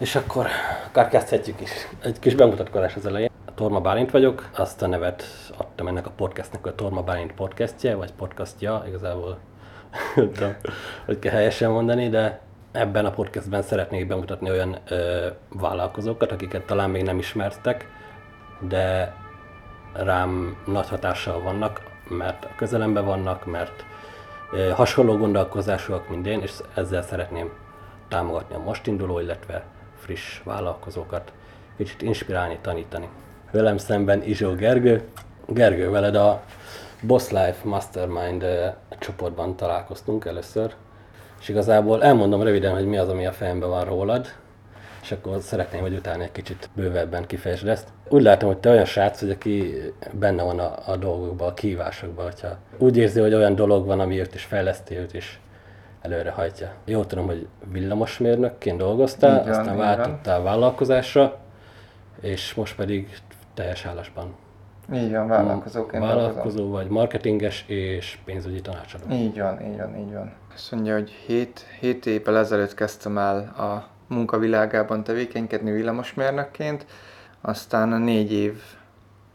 És 0.00 0.16
akkor 0.16 0.46
akár 0.88 1.08
kezdhetjük 1.08 1.60
is. 1.60 1.70
Egy 2.02 2.18
kis 2.18 2.34
bemutatkozás 2.34 2.94
az 2.94 3.06
elején. 3.06 3.30
Torma 3.54 3.80
Bálint 3.80 4.10
vagyok, 4.10 4.48
azt 4.56 4.82
a 4.82 4.86
nevet 4.86 5.24
adtam 5.56 5.86
ennek 5.86 6.06
a 6.06 6.10
podcastnek, 6.10 6.66
a 6.66 6.74
Torma 6.74 7.02
Bálint 7.02 7.32
podcastje, 7.32 7.94
vagy 7.94 8.12
podcastja, 8.12 8.84
igazából 8.86 9.38
tudom, 10.14 10.54
hogy 11.04 11.18
kell 11.18 11.32
helyesen 11.32 11.70
mondani, 11.70 12.08
de 12.08 12.40
ebben 12.72 13.04
a 13.04 13.10
podcastben 13.10 13.62
szeretnék 13.62 14.06
bemutatni 14.06 14.50
olyan 14.50 14.78
ö, 14.88 15.26
vállalkozókat, 15.48 16.32
akiket 16.32 16.66
talán 16.66 16.90
még 16.90 17.02
nem 17.02 17.18
ismertek, 17.18 17.88
de 18.60 19.14
rám 19.92 20.62
nagy 20.66 20.88
hatással 20.88 21.42
vannak, 21.42 21.82
mert 22.08 22.44
a 22.44 22.54
közelemben 22.56 23.04
vannak, 23.04 23.46
mert 23.46 23.84
ö, 24.52 24.68
hasonló 24.68 25.16
gondolkozásúak, 25.16 26.08
mint 26.08 26.26
én, 26.26 26.40
és 26.40 26.52
ezzel 26.74 27.02
szeretném 27.02 27.52
támogatni 28.08 28.54
a 28.54 28.58
most 28.58 28.86
induló, 28.86 29.18
illetve 29.18 29.64
friss 30.00 30.40
vállalkozókat, 30.44 31.32
kicsit 31.76 32.02
inspirálni, 32.02 32.58
tanítani. 32.60 33.08
Velem 33.50 33.76
szemben 33.76 34.22
Izsó 34.22 34.54
Gergő. 34.54 35.02
Gergő, 35.46 35.90
veled 35.90 36.14
a 36.14 36.42
Boss 37.02 37.30
Life 37.30 37.56
Mastermind 37.62 38.44
csoportban 38.98 39.56
találkoztunk 39.56 40.24
először, 40.24 40.74
és 41.40 41.48
igazából 41.48 42.02
elmondom 42.02 42.42
röviden, 42.42 42.74
hogy 42.74 42.86
mi 42.86 42.96
az, 42.96 43.08
ami 43.08 43.26
a 43.26 43.32
fejemben 43.32 43.68
van 43.68 43.84
rólad, 43.84 44.26
és 45.02 45.12
akkor 45.12 45.40
szeretném, 45.40 45.80
hogy 45.80 45.94
utána 45.94 46.22
egy 46.22 46.32
kicsit 46.32 46.68
bővebben 46.74 47.26
kifejtsd 47.26 47.68
ezt. 47.68 47.88
Úgy 48.08 48.22
látom, 48.22 48.48
hogy 48.48 48.58
te 48.58 48.70
olyan 48.70 48.84
srác, 48.84 49.20
hogy 49.20 49.30
aki 49.30 49.74
benne 50.12 50.42
van 50.42 50.58
a, 50.58 50.74
a 50.86 50.96
dolgokban, 50.96 51.48
a 51.48 51.54
kívásokban, 51.54 52.24
hogyha 52.24 52.58
úgy 52.78 52.96
érzi, 52.96 53.20
hogy 53.20 53.34
olyan 53.34 53.54
dolog 53.54 53.86
van, 53.86 54.00
ami 54.00 54.20
őt 54.20 54.34
is 54.34 54.44
fejleszti, 54.44 54.96
őt 54.96 55.14
is 55.14 55.40
előre 56.00 56.30
hajtja. 56.30 56.72
Jó 56.84 57.04
tudom, 57.04 57.26
hogy 57.26 57.46
villamosmérnökként 57.72 58.78
dolgoztál, 58.78 59.42
van, 59.42 59.48
aztán 59.48 59.76
váltottál 59.76 60.42
vállalkozásra, 60.42 61.38
és 62.20 62.54
most 62.54 62.76
pedig 62.76 63.18
teljes 63.54 63.84
állásban 63.84 64.34
Így 64.94 65.10
van, 65.10 65.28
vállalkozóként 65.28 66.02
dolgozom. 66.02 66.24
vállalkozó 66.24 66.70
vagy, 66.70 66.88
marketinges 66.88 67.64
és 67.66 68.18
pénzügyi 68.24 68.60
tanácsadó. 68.60 69.04
Így 69.10 69.38
van, 69.38 69.66
így 69.70 69.76
van, 69.76 69.96
így 69.96 70.12
van. 70.12 70.32
Azt 70.54 70.72
mondja, 70.72 70.94
hogy 70.94 71.10
7, 71.26 71.66
7 71.80 72.06
évvel 72.06 72.36
ezelőtt 72.36 72.74
kezdtem 72.74 73.18
el 73.18 73.36
a 73.38 73.88
munkavilágában 74.06 75.04
tevékenykedni 75.04 75.70
villamosmérnökként, 75.70 76.86
aztán 77.40 77.88
négy 77.88 78.32
év 78.32 78.62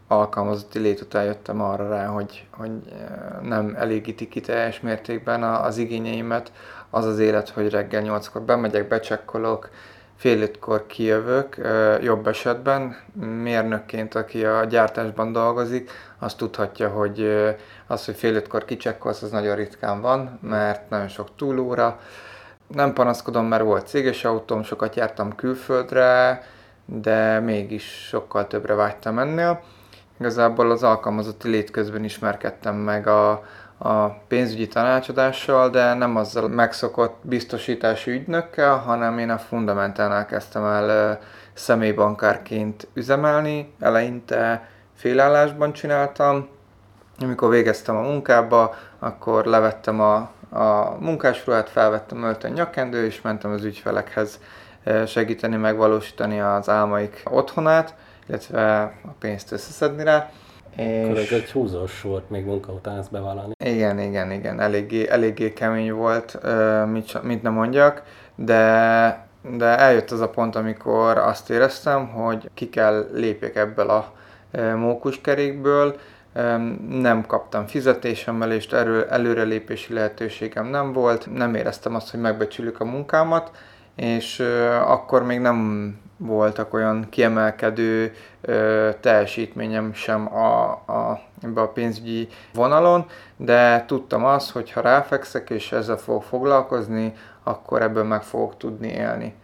alkalmazotti 0.08 0.78
lét 0.78 1.00
után 1.00 1.24
jöttem 1.24 1.60
arra 1.60 1.88
rá, 1.88 2.06
hogy, 2.06 2.46
hogy 2.50 2.70
eh, 2.92 3.40
nem 3.42 3.74
elégíti 3.78 4.28
ki 4.28 4.40
teljes 4.40 4.80
mértékben 4.80 5.42
az 5.42 5.76
igényeimet. 5.78 6.52
Az 6.90 7.04
az 7.04 7.18
élet, 7.18 7.48
hogy 7.48 7.70
reggel 7.70 8.02
nyolckor 8.02 8.42
bemegyek, 8.42 8.88
becsekkolok, 8.88 9.68
fél 10.16 10.42
ötkor 10.42 10.86
kijövök, 10.86 11.56
eh, 11.56 12.02
jobb 12.02 12.26
esetben. 12.26 12.96
Mérnökként, 13.42 14.14
aki 14.14 14.44
a 14.44 14.64
gyártásban 14.64 15.32
dolgozik, 15.32 15.90
az 16.18 16.34
tudhatja, 16.34 16.88
hogy 16.88 17.20
eh, 17.20 17.56
az, 17.86 18.04
hogy 18.04 18.16
fél 18.16 18.34
ötkor 18.34 18.64
kicsekkolsz, 18.64 19.22
az 19.22 19.30
nagyon 19.30 19.56
ritkán 19.56 20.00
van, 20.00 20.38
mert 20.42 20.90
nagyon 20.90 21.08
sok 21.08 21.28
túlóra. 21.36 22.00
Nem 22.66 22.92
panaszkodom, 22.92 23.46
mert 23.46 23.62
volt 23.62 23.86
céges 23.86 24.24
autóm, 24.24 24.62
sokat 24.62 24.96
jártam 24.96 25.34
külföldre, 25.34 26.42
de 26.84 27.40
mégis 27.40 28.06
sokkal 28.08 28.46
többre 28.46 28.74
vágytam 28.74 29.18
ennél. 29.18 29.62
Igazából 30.20 30.70
az 30.70 30.82
alkalmazotti 30.82 31.48
lét 31.48 31.70
közben 31.70 32.04
ismerkedtem 32.04 32.74
meg 32.74 33.06
a, 33.06 33.30
a 33.78 34.06
pénzügyi 34.28 34.68
tanácsadással, 34.68 35.70
de 35.70 35.94
nem 35.94 36.16
azzal 36.16 36.48
megszokott 36.48 37.16
biztosítási 37.22 38.10
ügynökkel, 38.10 38.76
hanem 38.76 39.18
én 39.18 39.30
a 39.30 39.38
Fundamentálnál 39.38 40.26
kezdtem 40.26 40.64
el 40.64 41.18
személybankárként 41.52 42.88
üzemelni. 42.94 43.74
Eleinte 43.80 44.68
félállásban 44.94 45.72
csináltam, 45.72 46.48
amikor 47.20 47.50
végeztem 47.50 47.96
a 47.96 48.00
munkába, 48.00 48.74
akkor 48.98 49.44
levettem 49.44 50.00
a, 50.00 50.14
a 50.50 50.96
munkásruhát, 51.00 51.68
felvettem 51.68 52.22
öltön 52.22 52.52
nyakendő, 52.52 53.04
és 53.04 53.20
mentem 53.20 53.52
az 53.52 53.64
ügyfelekhez 53.64 54.40
segíteni, 55.06 55.56
megvalósítani 55.56 56.40
az 56.40 56.68
álmaik 56.68 57.22
otthonát, 57.30 57.94
illetve 58.28 58.82
a 58.82 59.14
pénzt 59.18 59.52
összeszedni 59.52 60.04
rá. 60.04 60.30
Akkor 60.76 61.16
ez 61.16 61.22
És 61.22 61.32
egy 61.32 61.50
húzós 61.50 62.02
volt 62.02 62.30
még 62.30 62.44
munka 62.44 62.72
után 62.72 62.98
ezt 62.98 63.10
bevállalni. 63.10 63.52
igen, 63.64 63.98
igen, 63.98 64.30
igen, 64.30 64.60
eléggé, 64.60 65.08
eléggé 65.08 65.52
kemény 65.52 65.92
volt, 65.92 66.38
mit, 66.90 67.22
mit 67.22 67.42
nem 67.42 67.52
mondjak, 67.52 68.02
de, 68.34 69.26
de 69.56 69.78
eljött 69.78 70.10
az 70.10 70.20
a 70.20 70.28
pont, 70.28 70.56
amikor 70.56 71.18
azt 71.18 71.50
éreztem, 71.50 72.08
hogy 72.08 72.50
ki 72.54 72.68
kell 72.68 73.08
lépjek 73.12 73.56
ebből 73.56 73.90
a 73.90 74.12
mókuskerékből, 74.76 75.96
nem 76.90 77.24
kaptam 77.26 77.66
fizetésemelést, 77.66 78.72
erő, 78.72 79.06
előrelépési 79.10 79.92
lehetőségem 79.92 80.66
nem 80.66 80.92
volt, 80.92 81.28
nem 81.34 81.54
éreztem 81.54 81.94
azt, 81.94 82.10
hogy 82.10 82.20
megbecsülik 82.20 82.80
a 82.80 82.84
munkámat, 82.84 83.50
és 83.94 84.40
akkor 84.86 85.22
még 85.22 85.40
nem 85.40 85.90
voltak 86.16 86.74
olyan 86.74 87.06
kiemelkedő 87.10 88.14
ö, 88.40 88.90
teljesítményem 89.00 89.92
sem 89.94 90.36
a, 90.36 90.70
a, 90.70 91.20
ebbe 91.42 91.60
a 91.60 91.68
pénzügyi 91.68 92.28
vonalon, 92.54 93.06
de 93.36 93.84
tudtam 93.86 94.24
azt, 94.24 94.50
hogy 94.50 94.72
ha 94.72 94.80
ráfekszek 94.80 95.50
és 95.50 95.72
ezzel 95.72 95.96
fogok 95.96 96.22
foglalkozni, 96.22 97.12
akkor 97.42 97.82
ebből 97.82 98.04
meg 98.04 98.22
fogok 98.22 98.56
tudni 98.56 98.88
élni. 98.88 99.34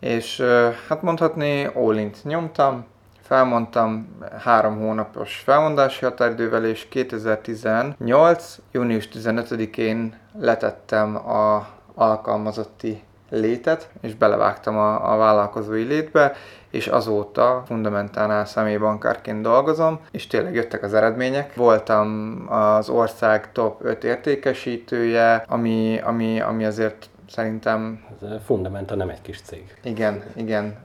És 0.00 0.38
ö, 0.38 0.68
hát 0.88 1.02
mondhatni 1.02 1.64
all 1.64 2.10
nyomtam, 2.22 2.86
felmondtam 3.20 4.16
három 4.38 4.78
hónapos 4.78 5.36
felmondási 5.36 6.04
határidővel, 6.04 6.64
és 6.64 6.88
2018. 6.88 8.58
június 8.72 9.08
15-én 9.12 10.18
letettem 10.38 11.16
a 11.16 11.68
alkalmazotti 11.94 13.02
létet, 13.30 13.88
és 14.00 14.14
belevágtam 14.14 14.76
a, 14.78 15.12
a 15.12 15.16
vállalkozói 15.16 15.82
létbe, 15.82 16.32
és 16.70 16.86
azóta 16.86 17.62
fundamentálnál 17.66 18.44
személybankárként 18.44 19.42
dolgozom, 19.42 20.00
és 20.10 20.26
tényleg 20.26 20.54
jöttek 20.54 20.82
az 20.82 20.94
eredmények. 20.94 21.54
Voltam 21.54 22.36
az 22.48 22.88
ország 22.88 23.52
top 23.52 23.84
5 23.84 24.04
értékesítője, 24.04 25.44
ami, 25.48 26.00
ami, 26.04 26.40
ami 26.40 26.64
azért 26.64 27.08
szerintem 27.30 28.04
Ez 28.22 28.28
Fundamenta 28.44 28.94
nem 28.94 29.08
egy 29.08 29.22
kis 29.22 29.40
cég. 29.40 29.74
igen, 29.82 30.22
igen. 30.36 30.76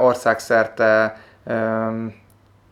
Országszerte 0.00 1.16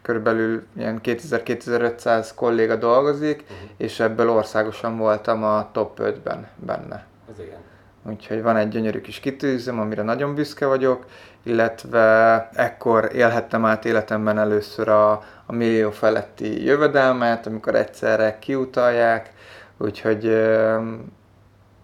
körülbelül 0.02 0.62
ilyen 0.76 1.00
2000-2500 1.04 2.28
kolléga 2.34 2.76
dolgozik, 2.76 3.44
Mhm. 3.48 3.54
és 3.76 4.00
ebből 4.00 4.30
országosan 4.30 4.96
voltam 4.98 5.44
a 5.44 5.68
top 5.72 5.98
5-ben 6.00 6.46
benne. 6.56 7.04
Ez 7.32 7.38
igen. 7.38 7.58
Úgyhogy 8.02 8.42
van 8.42 8.56
egy 8.56 8.68
gyönyörű 8.68 9.00
kis 9.00 9.20
kitűzöm, 9.20 9.80
amire 9.80 10.02
nagyon 10.02 10.34
büszke 10.34 10.66
vagyok, 10.66 11.04
illetve 11.42 12.48
ekkor 12.52 13.10
élhettem 13.14 13.64
át 13.64 13.84
életemben 13.84 14.38
először 14.38 14.88
a, 14.88 15.10
a 15.46 15.52
millió 15.52 15.90
feletti 15.90 16.64
jövedelmet, 16.64 17.46
amikor 17.46 17.74
egyszerre 17.74 18.38
kiutalják, 18.38 19.32
úgyhogy 19.78 20.26
öm, 20.26 21.12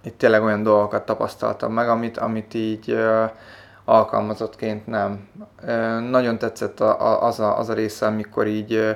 itt 0.05 0.19
tényleg 0.19 0.43
olyan 0.43 0.63
dolgokat 0.63 1.05
tapasztaltam 1.05 1.73
meg, 1.73 1.89
amit, 1.89 2.19
amit 2.19 2.55
így 2.55 2.91
ö, 2.91 3.25
alkalmazottként 3.85 4.87
nem. 4.87 5.29
Ö, 5.67 6.01
nagyon 6.01 6.39
tetszett 6.39 6.81
a, 6.81 7.01
a, 7.01 7.23
az, 7.23 7.41
a, 7.41 7.59
az 7.59 7.69
a 7.69 7.75
része, 7.75 8.07
amikor 8.07 8.47
így 8.47 8.73
ö, 8.73 8.91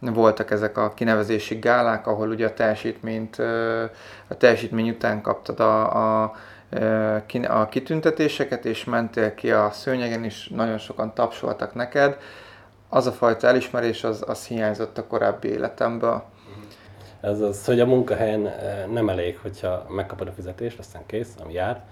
voltak 0.00 0.50
ezek 0.50 0.78
a 0.78 0.94
kinevezési 0.94 1.54
gálák, 1.54 2.06
ahol 2.06 2.28
ugye 2.28 2.46
a 2.46 2.54
teljesítményt, 2.54 3.38
ö, 3.38 3.84
a 4.28 4.36
teljesítmény 4.36 4.88
után 4.88 5.22
kaptad 5.22 5.60
a, 5.60 6.22
a, 6.22 6.32
a 7.48 7.68
kitüntetéseket, 7.68 8.64
és 8.64 8.84
mentél 8.84 9.34
ki 9.34 9.50
a 9.50 9.70
szőnyegen, 9.70 10.24
és 10.24 10.48
nagyon 10.48 10.78
sokan 10.78 11.14
tapsoltak 11.14 11.74
neked. 11.74 12.18
Az 12.88 13.06
a 13.06 13.12
fajta 13.12 13.46
elismerés, 13.46 14.04
az, 14.04 14.24
az 14.26 14.46
hiányzott 14.46 14.98
a 14.98 15.06
korábbi 15.06 15.48
életemből. 15.48 16.24
Ez 17.20 17.40
az, 17.40 17.64
hogy 17.64 17.80
a 17.80 17.86
munkahelyen 17.86 18.50
nem 18.92 19.08
elég, 19.08 19.38
hogyha 19.42 19.86
megkapod 19.88 20.28
a 20.28 20.32
fizetést, 20.32 20.78
aztán 20.78 21.02
kész, 21.06 21.34
ami 21.42 21.52
jár, 21.52 21.82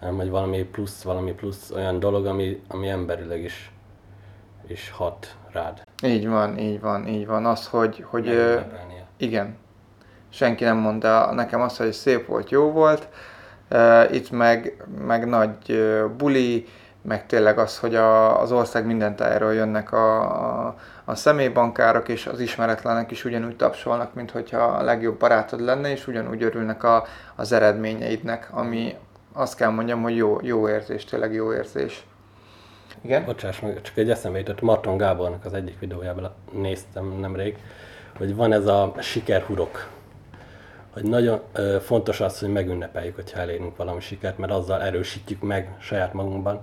hanem 0.00 0.16
hogy 0.16 0.30
valami 0.30 0.62
plusz, 0.62 1.02
valami 1.02 1.32
plusz 1.32 1.70
olyan 1.70 1.98
dolog, 1.98 2.26
ami, 2.26 2.62
ami 2.68 2.88
emberileg 2.88 3.42
is, 3.42 3.72
is 4.66 4.90
hat 4.90 5.36
rád. 5.52 5.82
Így 6.02 6.28
van, 6.28 6.58
így 6.58 6.80
van, 6.80 7.06
így 7.06 7.26
van. 7.26 7.46
Az, 7.46 7.66
hogy, 7.66 8.04
hogy 8.08 8.28
ö, 8.28 8.60
igen, 9.16 9.56
senki 10.28 10.64
nem 10.64 10.76
mondta 10.76 11.32
nekem 11.34 11.60
azt, 11.60 11.76
hogy 11.76 11.92
szép 11.92 12.26
volt, 12.26 12.50
jó 12.50 12.70
volt. 12.70 13.08
Itt 14.10 14.30
meg, 14.30 14.84
meg 15.06 15.26
nagy 15.28 15.82
buli, 16.16 16.66
meg 17.02 17.26
tényleg 17.26 17.58
az, 17.58 17.78
hogy 17.78 17.94
a, 17.94 18.40
az 18.40 18.52
ország 18.52 18.86
minden 18.86 19.16
tájáról 19.16 19.54
jönnek 19.54 19.92
a, 19.92 20.20
a, 20.66 20.76
a 21.04 21.14
személybankárok, 21.14 22.08
és 22.08 22.26
az 22.26 22.40
ismeretlenek 22.40 23.10
is 23.10 23.24
ugyanúgy 23.24 23.56
tapsolnak, 23.56 24.14
mint 24.14 24.30
hogyha 24.30 24.58
a 24.58 24.82
legjobb 24.82 25.18
barátod 25.18 25.60
lenne, 25.60 25.90
és 25.90 26.06
ugyanúgy 26.06 26.42
örülnek 26.42 26.84
a, 26.84 27.04
az 27.36 27.52
eredményeidnek, 27.52 28.48
ami 28.52 28.94
azt 29.32 29.56
kell 29.56 29.70
mondjam, 29.70 30.02
hogy 30.02 30.16
jó, 30.16 30.38
jó 30.42 30.68
érzés, 30.68 31.04
tényleg 31.04 31.32
jó 31.32 31.52
érzés. 31.52 32.04
Igen? 33.02 33.24
Bocsáss 33.24 33.60
meg, 33.60 33.80
csak 33.80 33.96
egy 33.96 34.10
eszembe 34.10 34.38
jutott, 34.38 34.60
Marton 34.60 34.96
Gábornak 34.96 35.44
az 35.44 35.54
egyik 35.54 35.78
videójában 35.78 36.30
néztem 36.52 37.18
nemrég, 37.20 37.56
hogy 38.16 38.34
van 38.34 38.52
ez 38.52 38.66
a 38.66 38.94
sikerhurok. 38.98 39.88
Hogy 40.92 41.02
nagyon 41.02 41.40
fontos 41.80 42.20
az, 42.20 42.38
hogy 42.38 42.48
megünnepeljük, 42.48 43.14
hogyha 43.14 43.40
elérünk 43.40 43.76
valami 43.76 44.00
sikert, 44.00 44.38
mert 44.38 44.52
azzal 44.52 44.82
erősítjük 44.82 45.42
meg 45.42 45.76
saját 45.80 46.12
magunkban 46.12 46.60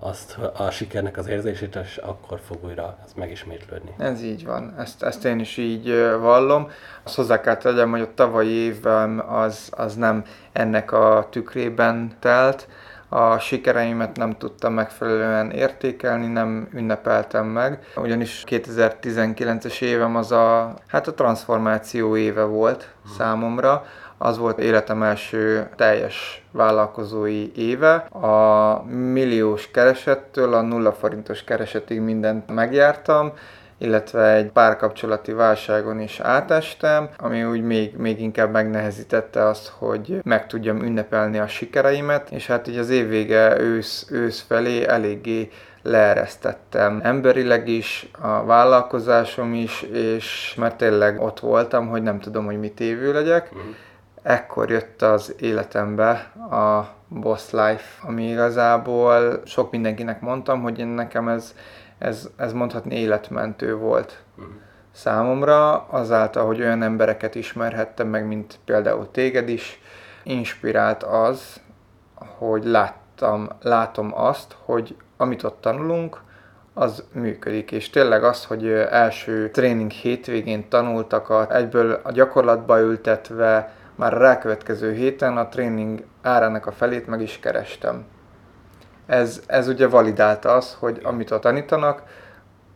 azt 0.00 0.38
a 0.56 0.70
sikernek 0.70 1.16
az 1.16 1.26
érzését, 1.26 1.76
és 1.76 1.96
akkor 1.96 2.40
fog 2.46 2.64
újra 2.64 2.98
ez 3.04 3.12
megismétlődni. 3.12 3.94
Ez 3.98 4.22
így 4.22 4.44
van, 4.44 4.74
ezt, 4.78 5.02
ezt 5.02 5.24
én 5.24 5.38
is 5.38 5.56
így 5.56 5.88
vallom. 6.20 6.70
Azt 7.02 7.14
hozzá 7.14 7.40
kell 7.40 7.56
tegyem, 7.56 7.90
hogy 7.90 8.00
a 8.00 8.14
tavalyi 8.14 8.50
évem 8.50 9.24
az, 9.28 9.68
az 9.76 9.94
nem 9.94 10.24
ennek 10.52 10.92
a 10.92 11.26
tükrében 11.30 12.12
telt. 12.18 12.68
A 13.08 13.38
sikereimet 13.38 14.16
nem 14.16 14.36
tudtam 14.38 14.72
megfelelően 14.72 15.50
értékelni, 15.50 16.26
nem 16.26 16.68
ünnepeltem 16.72 17.46
meg, 17.46 17.86
ugyanis 17.96 18.44
2019-es 18.46 19.80
évem 19.80 20.16
az 20.16 20.32
a, 20.32 20.74
hát 20.86 21.06
a 21.06 21.14
transformáció 21.14 22.16
éve 22.16 22.42
volt 22.42 22.88
számomra, 23.18 23.84
az 24.18 24.38
volt 24.38 24.58
életem 24.58 25.02
első 25.02 25.68
teljes 25.76 26.44
vállalkozói 26.50 27.52
éve. 27.56 27.94
A 27.94 28.82
milliós 28.88 29.70
keresettől 29.70 30.54
a 30.54 30.60
nulla 30.60 30.92
forintos 30.92 31.44
keresetig 31.44 32.00
mindent 32.00 32.54
megjártam, 32.54 33.32
illetve 33.78 34.32
egy 34.32 34.50
párkapcsolati 34.50 35.32
válságon 35.32 36.00
is 36.00 36.20
átestem, 36.20 37.08
ami 37.18 37.44
úgy 37.44 37.62
még, 37.62 37.96
még 37.96 38.20
inkább 38.20 38.50
megnehezítette 38.50 39.44
azt, 39.44 39.68
hogy 39.78 40.20
meg 40.22 40.46
tudjam 40.46 40.82
ünnepelni 40.82 41.38
a 41.38 41.46
sikereimet, 41.46 42.30
és 42.30 42.46
hát 42.46 42.68
így 42.68 42.78
az 42.78 42.90
évvége 42.90 43.60
ősz, 43.60 44.06
ősz 44.10 44.40
felé 44.40 44.86
eléggé 44.86 45.50
leeresztettem 45.82 47.00
emberileg 47.02 47.68
is, 47.68 48.10
a 48.20 48.44
vállalkozásom 48.44 49.54
is, 49.54 49.82
és 49.82 50.54
mert 50.58 50.76
tényleg 50.76 51.20
ott 51.20 51.40
voltam, 51.40 51.88
hogy 51.88 52.02
nem 52.02 52.20
tudom, 52.20 52.44
hogy 52.44 52.58
mit 52.58 52.80
évő 52.80 53.12
legyek. 53.12 53.48
Uh-huh. 53.52 53.74
Ekkor 54.22 54.70
jött 54.70 55.02
az 55.02 55.34
életembe 55.38 56.10
a 56.50 56.94
Boss 57.08 57.50
Life, 57.50 58.06
ami 58.06 58.28
igazából 58.28 59.42
sok 59.44 59.70
mindenkinek 59.70 60.20
mondtam, 60.20 60.62
hogy 60.62 60.78
én 60.78 60.86
nekem 60.86 61.28
ez 61.28 61.54
ez, 61.98 62.28
ez 62.36 62.52
mondhatni 62.52 63.00
életmentő 63.00 63.76
volt 63.76 64.22
uh-huh. 64.36 64.54
számomra, 64.92 65.76
azáltal, 65.76 66.46
hogy 66.46 66.60
olyan 66.60 66.82
embereket 66.82 67.34
ismerhettem 67.34 68.08
meg, 68.08 68.26
mint 68.26 68.58
például 68.64 69.10
téged 69.10 69.48
is, 69.48 69.80
inspirált 70.22 71.02
az, 71.02 71.60
hogy 72.38 72.64
láttam, 72.64 73.48
látom 73.60 74.10
azt, 74.14 74.56
hogy 74.64 74.96
amit 75.16 75.42
ott 75.42 75.60
tanulunk, 75.60 76.24
az 76.74 77.04
működik. 77.12 77.72
És 77.72 77.90
tényleg 77.90 78.24
az, 78.24 78.44
hogy 78.44 78.68
első 78.90 79.50
tréning 79.50 79.90
hétvégén 79.90 80.68
tanultakat 80.68 81.52
egyből 81.52 82.00
a 82.02 82.12
gyakorlatba 82.12 82.80
ültetve, 82.80 83.72
már 83.94 84.14
a 84.14 84.18
rákövetkező 84.18 84.92
héten 84.92 85.36
a 85.36 85.48
tréning 85.48 86.04
árának 86.22 86.66
a 86.66 86.72
felét 86.72 87.06
meg 87.06 87.20
is 87.20 87.38
kerestem 87.40 88.04
ez, 89.06 89.40
ez 89.46 89.68
ugye 89.68 89.88
validálta 89.88 90.54
az, 90.54 90.76
hogy 90.78 91.00
amit 91.02 91.30
ott 91.30 91.40
tanítanak, 91.40 92.02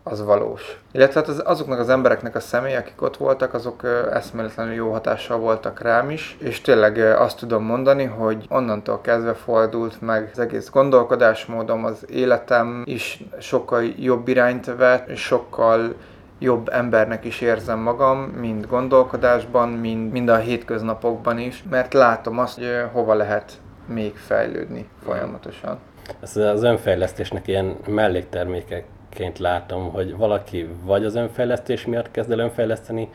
az 0.03 0.25
valós. 0.25 0.81
Illetve 0.93 1.21
hát 1.21 1.29
az, 1.29 1.43
azoknak 1.45 1.79
az 1.79 1.89
embereknek 1.89 2.35
a 2.35 2.41
személy, 2.41 2.77
akik 2.77 3.03
ott 3.03 3.17
voltak, 3.17 3.55
azok 3.55 3.83
eszméletlenül 4.13 4.75
jó 4.75 4.91
hatással 4.91 5.39
voltak 5.39 5.81
rám 5.81 6.11
is, 6.11 6.37
és 6.41 6.61
tényleg 6.61 6.99
azt 6.99 7.39
tudom 7.39 7.65
mondani, 7.65 8.05
hogy 8.05 8.47
onnantól 8.49 9.01
kezdve 9.01 9.35
fordult 9.35 10.01
meg 10.01 10.31
az 10.33 10.39
egész 10.39 10.71
gondolkodásmódom, 10.71 11.85
az 11.85 12.05
életem 12.09 12.83
is 12.85 13.25
sokkal 13.41 13.83
jobb 13.83 14.29
irányt 14.29 14.75
vett, 14.77 15.17
sokkal 15.17 15.95
jobb 16.39 16.69
embernek 16.69 17.25
is 17.25 17.41
érzem 17.41 17.79
magam, 17.79 18.19
mind 18.19 18.67
gondolkodásban, 18.67 19.69
mind, 19.69 20.13
mind 20.13 20.29
a 20.29 20.37
hétköznapokban 20.37 21.39
is, 21.39 21.65
mert 21.71 21.93
látom 21.93 22.39
azt, 22.39 22.59
hogy 22.59 22.85
hova 22.93 23.15
lehet 23.15 23.53
még 23.87 24.17
fejlődni 24.17 24.89
folyamatosan. 25.05 25.79
Ezt 26.21 26.37
az 26.37 26.63
önfejlesztésnek 26.63 27.47
ilyen 27.47 27.77
melléktermékeként 27.87 29.39
látom, 29.39 29.91
hogy 29.91 30.17
valaki 30.17 30.69
vagy 30.85 31.05
az 31.05 31.15
önfejlesztés 31.15 31.87
miatt 31.87 32.11
kezd 32.11 32.31
el 32.31 32.39
önfejleszteni, 32.39 33.09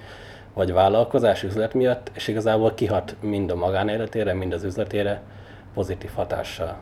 vagy 0.53 0.73
vállalkozás 0.73 1.43
üzlet 1.43 1.73
miatt, 1.73 2.11
és 2.13 2.27
igazából 2.27 2.73
kihat 2.73 3.15
mind 3.19 3.51
a 3.51 3.55
magánéletére, 3.55 4.33
mind 4.33 4.53
az 4.53 4.63
üzletére 4.63 5.21
pozitív 5.73 6.11
hatással. 6.15 6.77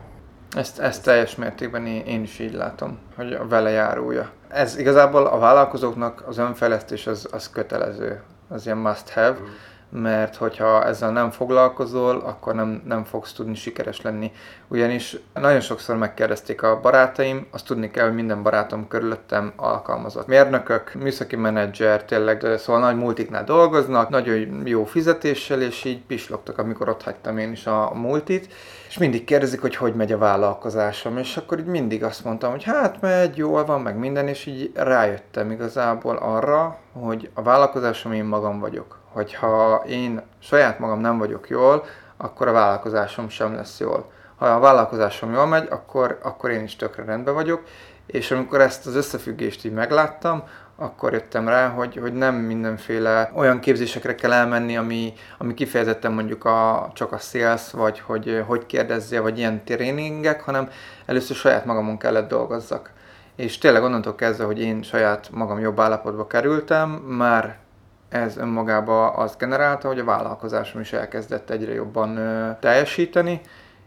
Ezt, 0.56 0.78
ezt 0.78 1.04
teljes 1.04 1.34
mértékben 1.34 1.86
én, 1.86 2.04
én 2.06 2.22
is 2.22 2.38
így 2.38 2.52
látom, 2.52 2.98
hogy 3.16 3.32
a 3.32 3.46
vele 3.46 3.70
járója. 3.70 4.30
Ez 4.48 4.78
igazából 4.78 5.26
a 5.26 5.38
vállalkozóknak 5.38 6.24
az 6.28 6.38
önfejlesztés 6.38 7.06
az, 7.06 7.28
az 7.30 7.50
kötelező, 7.50 8.22
az 8.48 8.64
ilyen 8.64 8.78
must 8.78 9.08
have. 9.08 9.36
Mm 9.40 9.44
mert 10.02 10.36
hogyha 10.36 10.84
ezzel 10.84 11.10
nem 11.10 11.30
foglalkozol, 11.30 12.16
akkor 12.16 12.54
nem, 12.54 12.82
nem 12.84 13.04
fogsz 13.04 13.32
tudni 13.32 13.54
sikeres 13.54 14.00
lenni. 14.00 14.32
Ugyanis 14.68 15.16
nagyon 15.34 15.60
sokszor 15.60 15.96
megkérdezték 15.96 16.62
a 16.62 16.80
barátaim, 16.80 17.46
azt 17.50 17.66
tudni 17.66 17.90
kell, 17.90 18.04
hogy 18.04 18.14
minden 18.14 18.42
barátom 18.42 18.88
körülöttem 18.88 19.52
alkalmazott. 19.56 20.26
Mérnökök, 20.26 20.94
műszaki 20.94 21.36
menedzser, 21.36 22.04
tényleg 22.04 22.46
szóval 22.56 22.80
nagy 22.80 22.96
multiknál 22.96 23.44
dolgoznak, 23.44 24.08
nagyon 24.08 24.62
jó 24.64 24.84
fizetéssel, 24.84 25.62
és 25.62 25.84
így 25.84 26.02
pislogtak, 26.02 26.58
amikor 26.58 26.88
ott 26.88 27.02
hagytam 27.02 27.38
én 27.38 27.52
is 27.52 27.66
a 27.66 27.90
multit, 27.94 28.52
és 28.88 28.98
mindig 28.98 29.24
kérdezik, 29.24 29.60
hogy 29.60 29.76
hogy 29.76 29.94
megy 29.94 30.12
a 30.12 30.18
vállalkozásom, 30.18 31.18
és 31.18 31.36
akkor 31.36 31.58
így 31.58 31.64
mindig 31.64 32.04
azt 32.04 32.24
mondtam, 32.24 32.50
hogy 32.50 32.62
hát 32.62 33.00
megy, 33.00 33.36
jól 33.36 33.64
van, 33.64 33.80
meg 33.80 33.98
minden, 33.98 34.28
és 34.28 34.46
így 34.46 34.70
rájöttem 34.74 35.50
igazából 35.50 36.16
arra, 36.16 36.78
hogy 36.92 37.30
a 37.34 37.42
vállalkozásom 37.42 38.12
én 38.12 38.24
magam 38.24 38.60
vagyok 38.60 39.02
hogyha 39.14 39.82
én 39.86 40.22
saját 40.38 40.78
magam 40.78 41.00
nem 41.00 41.18
vagyok 41.18 41.48
jól, 41.48 41.84
akkor 42.16 42.48
a 42.48 42.52
vállalkozásom 42.52 43.28
sem 43.28 43.54
lesz 43.54 43.80
jól. 43.80 44.10
Ha 44.36 44.46
a 44.46 44.58
vállalkozásom 44.58 45.32
jól 45.32 45.46
megy, 45.46 45.66
akkor, 45.70 46.18
akkor 46.22 46.50
én 46.50 46.62
is 46.62 46.76
tökre 46.76 47.04
rendben 47.04 47.34
vagyok, 47.34 47.62
és 48.06 48.30
amikor 48.30 48.60
ezt 48.60 48.86
az 48.86 48.94
összefüggést 48.94 49.64
így 49.64 49.72
megláttam, 49.72 50.42
akkor 50.76 51.12
jöttem 51.12 51.48
rá, 51.48 51.68
hogy, 51.68 51.96
hogy 51.96 52.12
nem 52.12 52.34
mindenféle 52.34 53.30
olyan 53.34 53.60
képzésekre 53.60 54.14
kell 54.14 54.32
elmenni, 54.32 54.76
ami, 54.76 55.12
ami 55.38 55.54
kifejezetten 55.54 56.12
mondjuk 56.12 56.44
a, 56.44 56.90
csak 56.94 57.12
a 57.12 57.18
sales, 57.18 57.70
vagy 57.70 58.00
hogy 58.00 58.42
hogy 58.46 58.66
kérdezze, 58.66 59.20
vagy 59.20 59.38
ilyen 59.38 59.64
tréningek, 59.64 60.42
hanem 60.42 60.70
először 61.06 61.36
saját 61.36 61.64
magamon 61.64 61.98
kellett 61.98 62.28
dolgozzak. 62.28 62.90
És 63.36 63.58
tényleg 63.58 63.82
onnantól 63.82 64.14
kezdve, 64.14 64.44
hogy 64.44 64.60
én 64.60 64.82
saját 64.82 65.28
magam 65.32 65.58
jobb 65.58 65.80
állapotba 65.80 66.26
kerültem, 66.26 66.90
már 66.90 67.63
ez 68.14 68.36
önmagába 68.36 69.10
azt 69.10 69.38
generálta, 69.38 69.88
hogy 69.88 69.98
a 69.98 70.04
vállalkozásom 70.04 70.80
is 70.80 70.92
elkezdett 70.92 71.50
egyre 71.50 71.72
jobban 71.72 72.18
teljesíteni, 72.60 73.40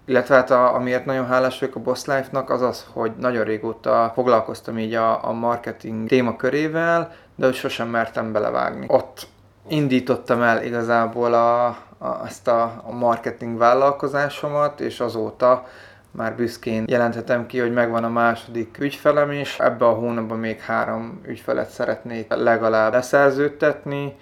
illetve 0.06 0.36
hát 0.36 0.52
a, 0.52 0.76
amiért 0.76 1.06
nagyon 1.06 1.28
hálás 1.28 1.60
vagyok 1.60 1.76
a 1.76 1.80
Boss 1.80 2.06
Life-nak, 2.06 2.50
az 2.50 2.62
az, 2.62 2.86
hogy 2.94 3.12
nagyon 3.20 3.44
régóta 3.44 4.12
foglalkoztam 4.14 4.78
így 4.78 4.94
a, 4.94 5.28
a 5.28 5.32
marketing 5.32 6.08
témakörével, 6.08 7.12
de 7.36 7.46
hogy 7.46 7.56
sosem 7.56 7.88
mertem 7.88 8.32
belevágni. 8.32 8.86
Ott 8.90 9.28
indítottam 9.68 10.42
el 10.42 10.64
igazából 10.64 11.34
a, 11.34 11.66
a, 11.98 12.26
ezt 12.26 12.48
a, 12.48 12.82
a 12.84 12.92
marketing 12.92 13.58
vállalkozásomat, 13.58 14.80
és 14.80 15.00
azóta 15.00 15.66
már 16.12 16.36
büszkén 16.36 16.84
jelenthetem 16.88 17.46
ki, 17.46 17.60
hogy 17.60 17.74
megvan 17.74 18.04
a 18.04 18.10
második 18.10 18.78
ügyfelem 18.80 19.32
is. 19.32 19.60
Ebbe 19.60 19.86
a 19.86 19.94
hónapban 19.94 20.40
még 20.40 20.60
három 20.60 21.22
ügyfelet 21.26 21.70
szeretnék 21.70 22.34
legalább 22.34 22.94
leszerződtetni, 22.94 24.16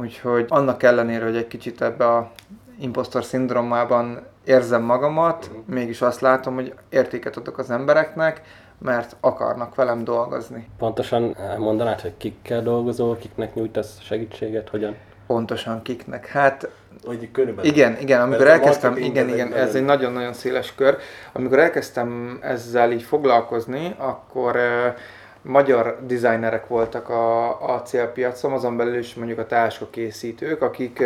úgyhogy 0.00 0.44
annak 0.48 0.82
ellenére, 0.82 1.24
hogy 1.24 1.36
egy 1.36 1.46
kicsit 1.46 1.82
ebbe 1.82 2.06
a 2.06 2.30
impostor 2.80 3.24
szindrómában 3.24 4.26
érzem 4.44 4.82
magamat, 4.82 5.44
uh-huh. 5.44 5.66
mégis 5.66 6.02
azt 6.02 6.20
látom, 6.20 6.54
hogy 6.54 6.74
értéket 6.88 7.36
adok 7.36 7.58
az 7.58 7.70
embereknek, 7.70 8.42
mert 8.78 9.16
akarnak 9.20 9.74
velem 9.74 10.04
dolgozni. 10.04 10.68
Pontosan 10.78 11.36
mondanád, 11.58 12.00
hogy 12.00 12.16
kikkel 12.16 12.62
dolgozol, 12.62 13.16
kiknek 13.16 13.54
nyújtasz 13.54 14.00
segítséget, 14.00 14.68
hogyan? 14.68 14.96
Pontosan 15.26 15.82
kiknek. 15.82 16.26
Hát 16.26 16.68
hogy 17.04 17.30
körülbelül. 17.32 17.70
Igen, 17.70 17.96
igen, 18.00 18.20
amikor 18.20 18.46
elkezdtem, 18.46 18.96
igen, 18.96 19.28
igen, 19.28 19.52
ez 19.52 19.74
egy 19.74 19.84
nagyon-nagyon 19.84 20.32
széles 20.32 20.74
kör. 20.74 20.96
Amikor 21.32 21.58
elkezdtem 21.58 22.38
ezzel 22.42 22.92
így 22.92 23.02
foglalkozni, 23.02 23.94
akkor 23.98 24.58
magyar 25.42 25.98
designerek 26.06 26.66
voltak 26.66 27.08
a, 27.08 27.74
a 27.74 27.82
célpiacon, 27.82 28.52
azon 28.52 28.76
belül 28.76 28.98
is 28.98 29.14
mondjuk 29.14 29.38
a 29.38 29.46
táskakészítők, 29.46 30.62
akik, 30.62 31.02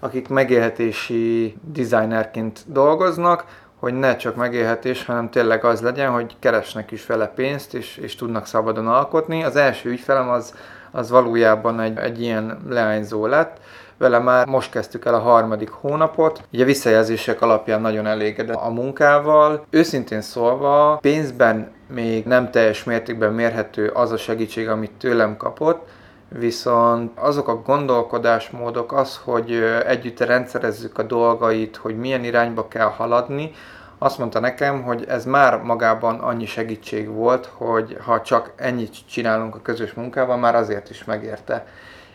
akik 0.00 0.28
megélhetési 0.28 1.56
designerként 1.72 2.60
dolgoznak, 2.66 3.44
hogy 3.78 3.94
ne 3.94 4.16
csak 4.16 4.36
megélhetés, 4.36 5.04
hanem 5.04 5.30
tényleg 5.30 5.64
az 5.64 5.80
legyen, 5.80 6.10
hogy 6.10 6.36
keresnek 6.38 6.90
is 6.90 7.06
vele 7.06 7.26
pénzt, 7.26 7.74
és, 7.74 7.96
és 7.96 8.14
tudnak 8.14 8.46
szabadon 8.46 8.86
alkotni. 8.86 9.44
Az 9.44 9.56
első 9.56 9.90
ügyfelem 9.90 10.28
az, 10.28 10.54
az 10.90 11.10
valójában 11.10 11.80
egy, 11.80 11.98
egy 11.98 12.22
ilyen 12.22 12.58
leányzó 12.68 13.26
lett, 13.26 13.60
vele 13.98 14.18
már 14.18 14.46
most 14.46 14.70
kezdtük 14.70 15.04
el 15.04 15.14
a 15.14 15.18
harmadik 15.18 15.70
hónapot. 15.70 16.42
Ugye 16.52 16.64
visszajelzések 16.64 17.42
alapján 17.42 17.80
nagyon 17.80 18.06
elégedett 18.06 18.56
a 18.56 18.70
munkával. 18.70 19.66
Őszintén 19.70 20.20
szólva, 20.20 20.98
pénzben 21.02 21.72
még 21.86 22.24
nem 22.24 22.50
teljes 22.50 22.84
mértékben 22.84 23.32
mérhető 23.32 23.88
az 23.88 24.12
a 24.12 24.16
segítség, 24.16 24.68
amit 24.68 24.90
tőlem 24.98 25.36
kapott, 25.36 25.88
viszont 26.28 27.18
azok 27.18 27.48
a 27.48 27.62
gondolkodásmódok, 27.62 28.92
az, 28.92 29.20
hogy 29.24 29.52
együtt 29.86 30.20
rendszerezzük 30.20 30.98
a 30.98 31.02
dolgait, 31.02 31.76
hogy 31.76 31.98
milyen 31.98 32.24
irányba 32.24 32.68
kell 32.68 32.88
haladni, 32.88 33.52
azt 33.98 34.18
mondta 34.18 34.40
nekem, 34.40 34.82
hogy 34.82 35.04
ez 35.08 35.24
már 35.24 35.62
magában 35.62 36.18
annyi 36.18 36.46
segítség 36.46 37.08
volt, 37.08 37.50
hogy 37.54 37.96
ha 38.04 38.20
csak 38.20 38.52
ennyit 38.56 38.94
csinálunk 39.10 39.54
a 39.54 39.62
közös 39.62 39.92
munkával, 39.92 40.36
már 40.36 40.54
azért 40.54 40.90
is 40.90 41.04
megérte. 41.04 41.66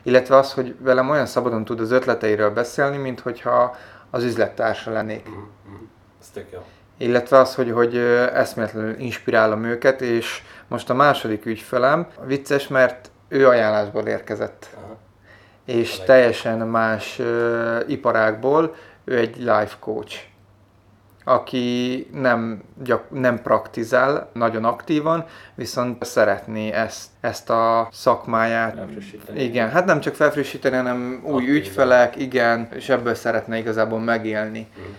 Illetve 0.03 0.37
az, 0.37 0.53
hogy 0.53 0.75
velem 0.79 1.09
olyan 1.09 1.25
szabadon 1.25 1.65
tud 1.65 1.79
az 1.79 1.91
ötleteiről 1.91 2.49
beszélni, 2.49 2.97
mint 2.97 3.19
hogyha 3.19 3.75
az 4.09 4.23
üzlettársa 4.23 4.91
lennék. 4.91 5.29
Mm-hmm. 5.29 5.43
Ez 6.21 6.29
tök 6.33 6.51
jó. 6.51 6.59
Illetve 6.97 7.37
az, 7.37 7.55
hogy, 7.55 7.71
hogy 7.71 7.97
eszméletlenül 8.33 8.99
inspirálom 8.99 9.63
őket, 9.63 10.01
és 10.01 10.41
most 10.67 10.89
a 10.89 10.93
második 10.93 11.45
ügyfelem 11.45 12.07
vicces, 12.25 12.67
mert 12.67 13.11
ő 13.27 13.47
ajánlásból 13.47 14.07
érkezett. 14.07 14.67
Aha. 14.75 14.97
És 15.65 15.99
teljesen 15.99 16.67
más 16.67 17.19
uh, 17.19 17.83
iparágból, 17.87 18.75
ő 19.03 19.17
egy 19.17 19.37
life 19.37 19.75
coach 19.79 20.19
aki 21.23 22.07
nem, 22.13 22.63
gyak, 22.83 23.03
nem 23.09 23.41
praktizál 23.41 24.29
nagyon 24.33 24.65
aktívan, 24.65 25.25
viszont 25.55 26.05
szeretné 26.05 26.71
ezt, 26.71 27.05
ezt 27.21 27.49
a 27.49 27.87
szakmáját. 27.91 28.77
Igen, 29.35 29.69
hát 29.69 29.85
nem 29.85 29.99
csak 29.99 30.15
felfrissíteni, 30.15 30.75
hanem 30.75 31.21
új 31.23 31.33
Aktívan. 31.33 31.55
ügyfelek, 31.55 32.15
igen, 32.15 32.67
és 32.75 32.89
ebből 32.89 33.15
szeretne 33.15 33.57
igazából 33.57 33.99
megélni. 33.99 34.67
Mm. 34.79 34.93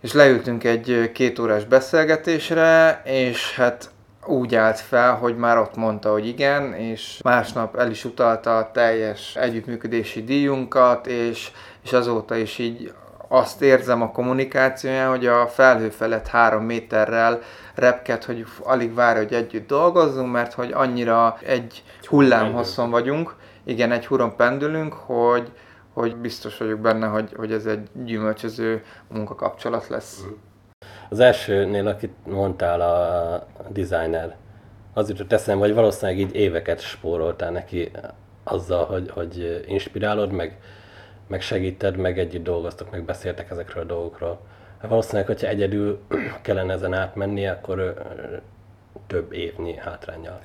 És 0.00 0.12
leültünk 0.12 0.64
egy 0.64 1.10
két 1.14 1.38
órás 1.38 1.64
beszélgetésre, 1.64 3.00
és 3.04 3.54
hát 3.54 3.90
úgy 4.26 4.54
állt 4.54 4.78
fel, 4.78 5.14
hogy 5.14 5.36
már 5.36 5.58
ott 5.58 5.76
mondta, 5.76 6.12
hogy 6.12 6.26
igen, 6.26 6.74
és 6.74 7.20
másnap 7.22 7.76
el 7.76 7.90
is 7.90 8.04
utalta 8.04 8.56
a 8.56 8.70
teljes 8.70 9.36
együttműködési 9.36 10.24
díjunkat, 10.24 11.06
és, 11.06 11.50
és 11.82 11.92
azóta 11.92 12.36
is 12.36 12.58
így 12.58 12.92
azt 13.32 13.62
érzem 13.62 14.02
a 14.02 14.10
kommunikációján, 14.10 15.08
hogy 15.08 15.26
a 15.26 15.46
felhő 15.46 15.88
felett 15.88 16.26
három 16.26 16.64
méterrel 16.64 17.40
repked, 17.74 18.24
hogy 18.24 18.44
alig 18.62 18.94
vár, 18.94 19.16
hogy 19.16 19.32
együtt 19.32 19.66
dolgozzunk, 19.66 20.32
mert 20.32 20.52
hogy 20.52 20.72
annyira 20.72 21.38
egy 21.44 21.82
hullámhosszon 22.02 22.90
vagyunk, 22.90 23.34
igen, 23.64 23.92
egy 23.92 24.06
huron 24.06 24.36
pendülünk, 24.36 24.92
hogy, 24.92 25.52
hogy 25.92 26.16
biztos 26.16 26.58
vagyok 26.58 26.78
benne, 26.78 27.06
hogy, 27.06 27.32
hogy 27.36 27.52
ez 27.52 27.66
egy 27.66 27.88
gyümölcsöző 28.04 28.82
munkakapcsolat 29.08 29.88
lesz. 29.88 30.24
Az 31.08 31.20
elsőnél, 31.20 31.86
akit 31.86 32.14
mondtál, 32.26 32.80
a 32.80 33.46
designer, 33.68 34.36
az 34.94 35.08
jutott 35.08 35.32
eszembe, 35.32 35.64
hogy 35.64 35.74
valószínűleg 35.74 36.20
így 36.20 36.34
éveket 36.34 36.80
spóroltál 36.80 37.50
neki 37.50 37.90
azzal, 38.44 38.84
hogy, 38.84 39.10
hogy 39.10 39.64
inspirálod, 39.66 40.32
meg 40.32 40.58
meg 41.30 41.40
segíted, 41.40 41.96
meg 41.96 42.18
együtt 42.18 42.44
dolgoztok, 42.44 42.90
meg 42.90 43.02
beszéltek 43.04 43.50
ezekről 43.50 43.82
a 43.82 43.86
dolgokról. 43.86 44.40
Hát 44.80 44.90
valószínűleg, 44.90 45.26
hogyha 45.26 45.46
egyedül 45.46 46.00
kellene 46.42 46.72
ezen 46.72 46.94
átmenni, 46.94 47.46
akkor 47.46 47.94
több 49.06 49.32
évnyi 49.32 49.76
hátrányjal 49.76 50.40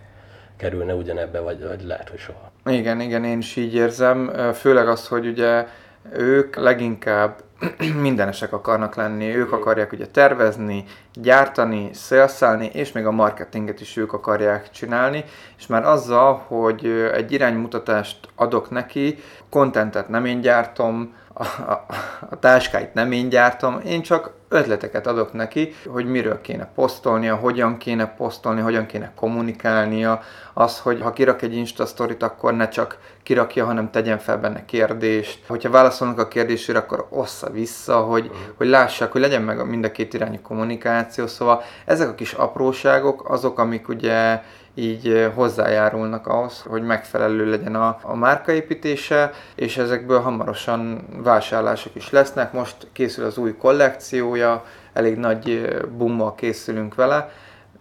kerülne 0.57 0.93
ugyanebbe, 0.93 1.39
vagy, 1.39 1.67
vagy 1.67 1.83
lehet, 1.83 2.09
hogy 2.09 2.19
soha. 2.19 2.51
Igen, 2.65 2.99
igen, 2.99 3.23
én 3.23 3.37
is 3.37 3.55
így 3.55 3.73
érzem. 3.73 4.31
Főleg 4.53 4.87
azt, 4.87 5.07
hogy 5.07 5.27
ugye 5.27 5.65
ők 6.13 6.55
leginkább 6.55 7.43
mindenesek 8.01 8.53
akarnak 8.53 8.95
lenni, 8.95 9.35
ők 9.35 9.51
akarják 9.51 9.91
ugye 9.91 10.07
tervezni, 10.07 10.83
gyártani, 11.13 11.89
szélszálni, 11.93 12.69
és 12.73 12.91
még 12.91 13.05
a 13.05 13.11
marketinget 13.11 13.81
is 13.81 13.97
ők 13.97 14.13
akarják 14.13 14.71
csinálni, 14.71 15.23
és 15.57 15.67
már 15.67 15.85
azzal, 15.85 16.43
hogy 16.47 17.09
egy 17.13 17.31
iránymutatást 17.31 18.29
adok 18.35 18.69
neki, 18.69 19.17
kontentet 19.49 20.09
nem 20.09 20.25
én 20.25 20.41
gyártom, 20.41 21.13
a, 21.37 21.43
a, 21.43 21.85
a 22.29 22.39
táskáit 22.39 22.93
nem 22.93 23.11
én 23.11 23.29
gyártom, 23.29 23.79
én 23.85 24.01
csak 24.01 24.33
ötleteket 24.49 25.07
adok 25.07 25.33
neki, 25.33 25.73
hogy 25.87 26.05
miről 26.05 26.41
kéne 26.41 26.69
posztolnia, 26.75 27.35
hogyan 27.35 27.77
kéne 27.77 28.05
posztolni, 28.05 28.61
hogyan 28.61 28.85
kéne 28.85 29.11
kommunikálnia, 29.15 30.21
az, 30.53 30.79
hogy 30.79 31.01
ha 31.01 31.13
kirak 31.13 31.41
egy 31.41 31.55
Insta 31.55 31.85
sztorit, 31.85 32.23
akkor 32.23 32.53
ne 32.53 32.67
csak 32.67 32.97
kirakja, 33.25 33.65
hanem 33.65 33.91
tegyen 33.91 34.17
fel 34.17 34.37
benne 34.37 34.65
kérdést. 34.65 35.39
Hogyha 35.47 35.69
válaszolnak 35.69 36.19
a 36.19 36.27
kérdésére, 36.27 36.77
akkor 36.77 37.07
ossza 37.09 37.49
vissza, 37.49 37.99
hogy, 37.99 38.31
hogy 38.57 38.67
lássák, 38.67 39.11
hogy 39.11 39.21
legyen 39.21 39.41
meg 39.41 39.67
mind 39.67 39.85
a 39.85 39.91
két 39.91 40.13
irányú 40.13 40.41
kommunikáció. 40.41 41.27
Szóval 41.27 41.63
ezek 41.85 42.09
a 42.09 42.15
kis 42.15 42.33
apróságok 42.33 43.29
azok, 43.29 43.59
amik 43.59 43.87
ugye 43.87 44.41
így 44.75 45.31
hozzájárulnak 45.35 46.27
ahhoz, 46.27 46.63
hogy 46.67 46.83
megfelelő 46.83 47.49
legyen 47.49 47.75
a, 47.75 47.97
a 48.01 48.15
márkaépítése, 48.15 49.31
és 49.55 49.77
ezekből 49.77 50.19
hamarosan 50.19 51.07
vásárlások 51.23 51.95
is 51.95 52.09
lesznek. 52.09 52.53
Most 52.53 52.75
készül 52.93 53.25
az 53.25 53.37
új 53.37 53.55
kollekciója, 53.55 54.63
elég 54.93 55.17
nagy 55.17 55.75
bummal 55.97 56.35
készülünk 56.35 56.95
vele, 56.95 57.29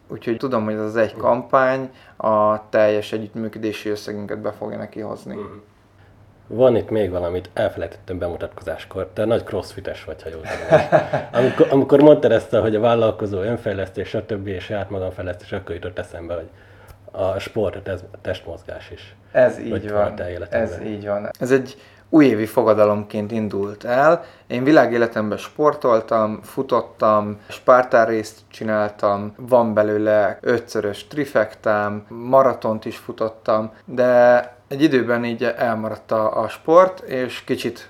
úgyhogy 0.09 0.37
tudom, 0.37 0.65
hogy 0.65 0.75
ez 0.75 0.81
az 0.81 0.97
egy 0.97 1.15
kampány 1.17 1.91
a 2.17 2.69
teljes 2.69 3.13
együttműködési 3.13 3.89
összegünket 3.89 4.39
be 4.39 4.53
fogja 4.53 4.77
neki 4.77 5.01
hozni. 5.01 5.35
Mhm. 5.35 5.45
Van 6.47 6.77
itt 6.77 6.91
még 6.91 7.11
valamit, 7.11 7.51
elfelejtettem 7.55 8.19
bemutatkozáskor. 8.19 9.11
Te 9.13 9.25
nagy 9.25 9.45
crossfites 9.45 10.05
vagy, 10.05 10.23
ha 10.23 10.29
jól 10.29 10.41
tudom. 10.41 11.01
amikor, 11.45 11.67
amikor 11.71 12.01
mondtad 12.01 12.33
ezt, 12.33 12.51
hogy 12.51 12.75
a 12.75 12.81
vállalkozó 12.81 13.41
önfejlesztés, 13.41 14.09
stb. 14.09 14.47
és 14.47 14.65
saját 14.65 14.91
magamfejlesztés, 14.91 15.53
akkor 15.53 15.75
jutott 15.75 15.99
eszembe, 15.99 16.35
hogy 16.35 16.49
a 17.11 17.39
sport, 17.39 17.89
a 17.89 17.95
testmozgás 18.21 18.91
is. 18.91 19.17
Ez 19.33 19.59
így 19.59 19.91
van. 19.91 20.21
Ez 20.51 20.81
így 20.85 21.07
van. 21.07 21.31
Ez 21.39 21.51
egy 21.51 21.77
újévi 22.09 22.47
fogadalomként 22.47 23.33
indult 23.33 23.85
el. 23.85 24.25
Én 24.47 24.65
világéletemben 24.65 25.39
sportoltam, 25.39 26.41
futottam, 26.43 27.41
spártár 27.49 28.15
csináltam, 28.49 29.35
van 29.37 29.75
belőle 29.75 30.39
ötszörös 30.41 31.07
trifektám, 31.07 32.07
maratont 32.09 32.85
is 32.85 32.97
futottam, 32.97 33.73
de 33.85 34.53
egy 34.69 34.83
időben 34.83 35.25
így 35.25 35.45
elmaradt 35.45 36.13
a, 36.13 36.43
a 36.43 36.49
sport, 36.49 37.01
és 37.01 37.45
kicsit 37.45 37.89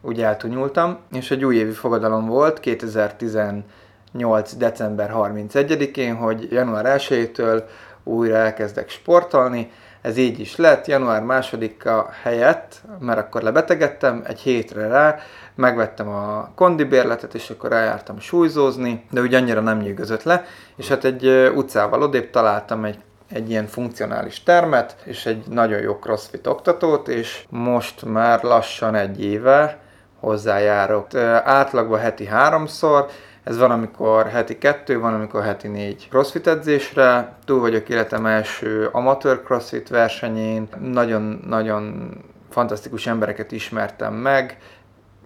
úgy 0.00 0.22
eltunyultam, 0.22 0.98
és 1.12 1.30
egy 1.30 1.44
újévi 1.44 1.72
fogadalom 1.72 2.26
volt 2.26 2.60
2018. 2.60 4.56
december 4.56 5.12
31-én, 5.14 6.14
hogy 6.14 6.48
január 6.50 6.96
1-től 6.98 7.62
újra 8.04 8.36
elkezdek 8.36 8.88
sportolni. 8.88 9.70
Ez 10.06 10.16
így 10.16 10.40
is 10.40 10.56
lett, 10.56 10.86
január 10.86 11.22
másodika 11.22 12.08
helyett, 12.22 12.80
mert 12.98 13.18
akkor 13.18 13.42
lebetegedtem, 13.42 14.22
egy 14.26 14.40
hétre 14.40 14.88
rá, 14.88 15.18
megvettem 15.54 16.08
a 16.08 16.50
kondibérletet, 16.54 17.34
és 17.34 17.50
akkor 17.50 17.72
eljártam 17.72 18.18
súlyzózni, 18.20 19.04
de 19.10 19.20
úgy 19.20 19.34
annyira 19.34 19.60
nem 19.60 19.78
nyűgözött 19.78 20.22
le, 20.22 20.44
és 20.76 20.88
hát 20.88 21.04
egy 21.04 21.50
utcával 21.54 22.02
odébb 22.02 22.30
találtam 22.30 22.84
egy 22.84 22.98
egy 23.32 23.50
ilyen 23.50 23.66
funkcionális 23.66 24.42
termet, 24.42 24.96
és 25.04 25.26
egy 25.26 25.44
nagyon 25.48 25.80
jó 25.80 25.98
crossfit 25.98 26.46
oktatót, 26.46 27.08
és 27.08 27.44
most 27.48 28.04
már 28.04 28.42
lassan 28.42 28.94
egy 28.94 29.24
éve 29.24 29.78
hozzájárok. 30.20 31.14
Átlagban 31.44 31.98
heti 31.98 32.26
háromszor, 32.26 33.06
ez 33.46 33.58
van, 33.58 33.70
amikor 33.70 34.26
heti 34.28 34.58
kettő, 34.58 34.98
van, 34.98 35.14
amikor 35.14 35.42
heti 35.42 35.68
négy 35.68 36.06
crossfit 36.10 36.46
edzésre. 36.46 37.32
Túl 37.44 37.60
vagyok 37.60 37.88
életem 37.88 38.26
első 38.26 38.88
amatőr 38.92 39.42
crossfit 39.42 39.88
versenyén. 39.88 40.68
Nagyon-nagyon 40.80 42.10
fantasztikus 42.50 43.06
embereket 43.06 43.52
ismertem 43.52 44.14
meg. 44.14 44.58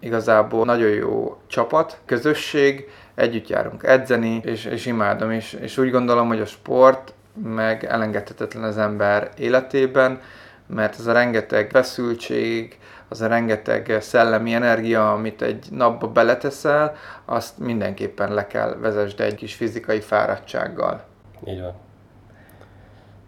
Igazából 0.00 0.64
nagyon 0.64 0.88
jó 0.88 1.40
csapat, 1.46 2.00
közösség, 2.06 2.88
együtt 3.14 3.48
járunk 3.48 3.82
edzeni, 3.82 4.40
és, 4.44 4.64
és 4.64 4.86
imádom, 4.86 5.30
és, 5.30 5.52
és 5.52 5.78
úgy 5.78 5.90
gondolom, 5.90 6.28
hogy 6.28 6.40
a 6.40 6.46
sport 6.46 7.14
meg 7.42 7.84
elengedhetetlen 7.84 8.62
az 8.62 8.78
ember 8.78 9.30
életében, 9.36 10.20
mert 10.66 10.98
ez 10.98 11.06
a 11.06 11.12
rengeteg 11.12 11.70
feszültség, 11.70 12.78
az 13.10 13.20
a 13.20 13.26
rengeteg 13.26 13.96
szellemi 14.00 14.54
energia, 14.54 15.12
amit 15.12 15.42
egy 15.42 15.66
napba 15.70 16.08
beleteszel, 16.08 16.94
azt 17.24 17.58
mindenképpen 17.58 18.34
le 18.34 18.46
kell 18.46 18.76
vezesd 18.80 19.20
egy 19.20 19.34
kis 19.34 19.54
fizikai 19.54 20.00
fáradtsággal. 20.00 21.02
Így 21.44 21.60
van. 21.60 21.72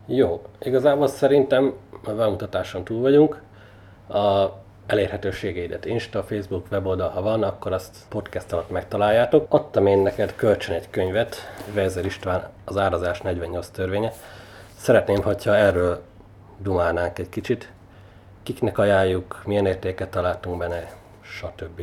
Jó, 0.06 0.42
igazából 0.60 1.06
szerintem 1.06 1.72
a 2.04 2.10
bemutatáson 2.10 2.84
túl 2.84 3.00
vagyunk. 3.00 3.42
A 4.08 4.46
elérhetőségeidet, 4.86 5.84
Insta, 5.84 6.22
Facebook, 6.22 6.66
weboldal, 6.70 7.08
ha 7.08 7.22
van, 7.22 7.42
akkor 7.42 7.72
azt 7.72 7.96
podcast 8.08 8.52
alatt 8.52 8.70
megtaláljátok. 8.70 9.46
Adtam 9.48 9.86
én 9.86 9.98
neked 9.98 10.34
kölcsön 10.36 10.74
egy 10.74 10.90
könyvet, 10.90 11.36
Vezzer 11.74 12.04
István, 12.04 12.48
az 12.64 12.76
árazás 12.76 13.20
48 13.20 13.68
törvénye. 13.68 14.12
Szeretném, 14.76 15.22
hogyha 15.22 15.56
erről 15.56 16.02
dumálnánk 16.58 17.18
egy 17.18 17.28
kicsit 17.28 17.72
kiknek 18.42 18.78
ajánljuk, 18.78 19.42
milyen 19.44 19.66
értéket 19.66 20.11
találtunk 20.11 20.58
benne, 20.58 20.92
stb. 21.20 21.82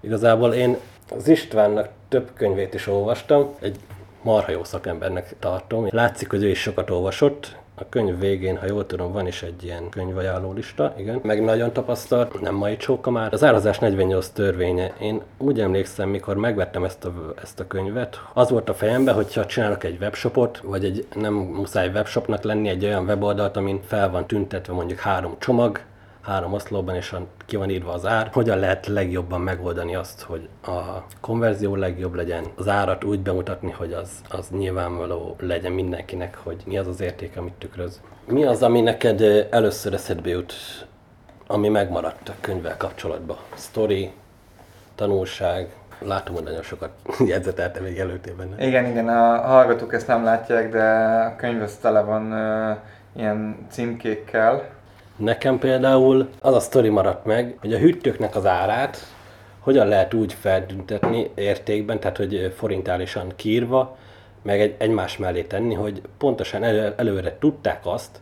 Igazából 0.00 0.52
én 0.52 0.76
az 1.16 1.28
Istvánnak 1.28 1.88
több 2.08 2.30
könyvét 2.34 2.74
is 2.74 2.86
olvastam, 2.86 3.54
egy 3.60 3.76
marha 4.22 4.50
jó 4.50 4.64
szakembernek 4.64 5.34
tartom. 5.38 5.86
Látszik, 5.90 6.30
hogy 6.30 6.42
ő 6.42 6.48
is 6.48 6.60
sokat 6.60 6.90
olvasott, 6.90 7.56
a 7.76 7.88
könyv 7.88 8.18
végén, 8.18 8.58
ha 8.58 8.66
jól 8.66 8.86
tudom, 8.86 9.12
van 9.12 9.26
is 9.26 9.42
egy 9.42 9.64
ilyen 9.64 9.88
könyvajánló 9.88 10.52
lista, 10.52 10.94
igen. 10.96 11.20
Meg 11.22 11.44
nagyon 11.44 11.72
tapasztalt, 11.72 12.40
nem 12.40 12.54
mai 12.54 12.76
csóka 12.76 13.10
már. 13.10 13.32
Az 13.32 13.44
árazás 13.44 13.78
48 13.78 14.28
törvénye. 14.28 14.92
Én 15.00 15.22
úgy 15.38 15.60
emlékszem, 15.60 16.08
mikor 16.08 16.36
megvettem 16.36 16.84
ezt 16.84 17.04
a, 17.04 17.34
ezt 17.42 17.60
a 17.60 17.66
könyvet, 17.66 18.20
az 18.32 18.50
volt 18.50 18.68
a 18.68 18.74
fejemben, 18.74 19.14
hogyha 19.14 19.46
csinálok 19.46 19.84
egy 19.84 19.96
webshopot, 20.00 20.58
vagy 20.58 20.84
egy 20.84 21.06
nem 21.14 21.32
muszáj 21.34 21.88
webshopnak 21.88 22.42
lenni, 22.42 22.68
egy 22.68 22.84
olyan 22.84 23.04
weboldalt, 23.04 23.56
amin 23.56 23.80
fel 23.86 24.10
van 24.10 24.26
tüntetve 24.26 24.72
mondjuk 24.72 24.98
három 24.98 25.36
csomag, 25.38 25.80
három 26.24 26.52
oszlopban, 26.52 26.94
és 26.94 27.14
ki 27.46 27.56
van 27.56 27.70
írva 27.70 27.92
az 27.92 28.06
ár. 28.06 28.28
Hogyan 28.32 28.58
lehet 28.58 28.86
legjobban 28.86 29.40
megoldani 29.40 29.94
azt, 29.94 30.22
hogy 30.22 30.48
a 30.66 31.02
konverzió 31.20 31.74
legjobb 31.74 32.14
legyen, 32.14 32.44
az 32.56 32.68
árat 32.68 33.04
úgy 33.04 33.20
bemutatni, 33.20 33.70
hogy 33.70 33.92
az, 33.92 34.10
az 34.28 34.48
nyilvánvaló 34.50 35.36
legyen 35.40 35.72
mindenkinek, 35.72 36.38
hogy 36.42 36.62
mi 36.66 36.78
az 36.78 36.86
az 36.86 37.00
érték, 37.00 37.36
amit 37.36 37.52
tükröz. 37.52 38.00
Mi 38.26 38.44
az, 38.44 38.62
ami 38.62 38.80
neked 38.80 39.20
először 39.50 39.94
eszedbe 39.94 40.28
jut, 40.28 40.54
ami 41.46 41.68
megmaradt 41.68 42.28
a 42.28 42.34
könyvvel 42.40 42.76
kapcsolatban? 42.76 43.36
Story, 43.56 44.12
tanulság, 44.94 45.74
látom, 45.98 46.34
hogy 46.34 46.44
nagyon 46.44 46.62
sokat 46.62 46.90
jegyzetelte 47.26 47.80
még 47.80 47.98
előttél 47.98 48.34
benne. 48.34 48.66
Igen, 48.66 48.86
igen, 48.86 49.08
a 49.08 49.40
hallgatók 49.40 49.94
ezt 49.94 50.06
nem 50.06 50.24
látják, 50.24 50.70
de 50.70 50.84
a 51.24 51.36
könyv 51.36 51.70
tele 51.80 52.00
van 52.00 52.32
uh, 52.32 52.76
ilyen 53.16 53.66
címkékkel, 53.70 54.72
Nekem 55.16 55.58
például 55.58 56.28
az 56.40 56.54
a 56.54 56.60
sztori 56.60 56.88
maradt 56.88 57.24
meg, 57.24 57.56
hogy 57.60 57.74
a 57.74 57.78
hűtőknek 57.78 58.36
az 58.36 58.46
árát 58.46 58.98
hogyan 59.60 59.86
lehet 59.86 60.14
úgy 60.14 60.32
feltüntetni 60.32 61.30
értékben, 61.34 62.00
tehát 62.00 62.16
hogy 62.16 62.54
forintálisan 62.56 63.32
kírva, 63.36 63.96
meg 64.42 64.60
egy, 64.60 64.74
egymás 64.78 65.16
mellé 65.16 65.42
tenni, 65.42 65.74
hogy 65.74 66.02
pontosan 66.18 66.62
elő, 66.62 66.94
előre 66.96 67.36
tudták 67.38 67.80
azt, 67.82 68.20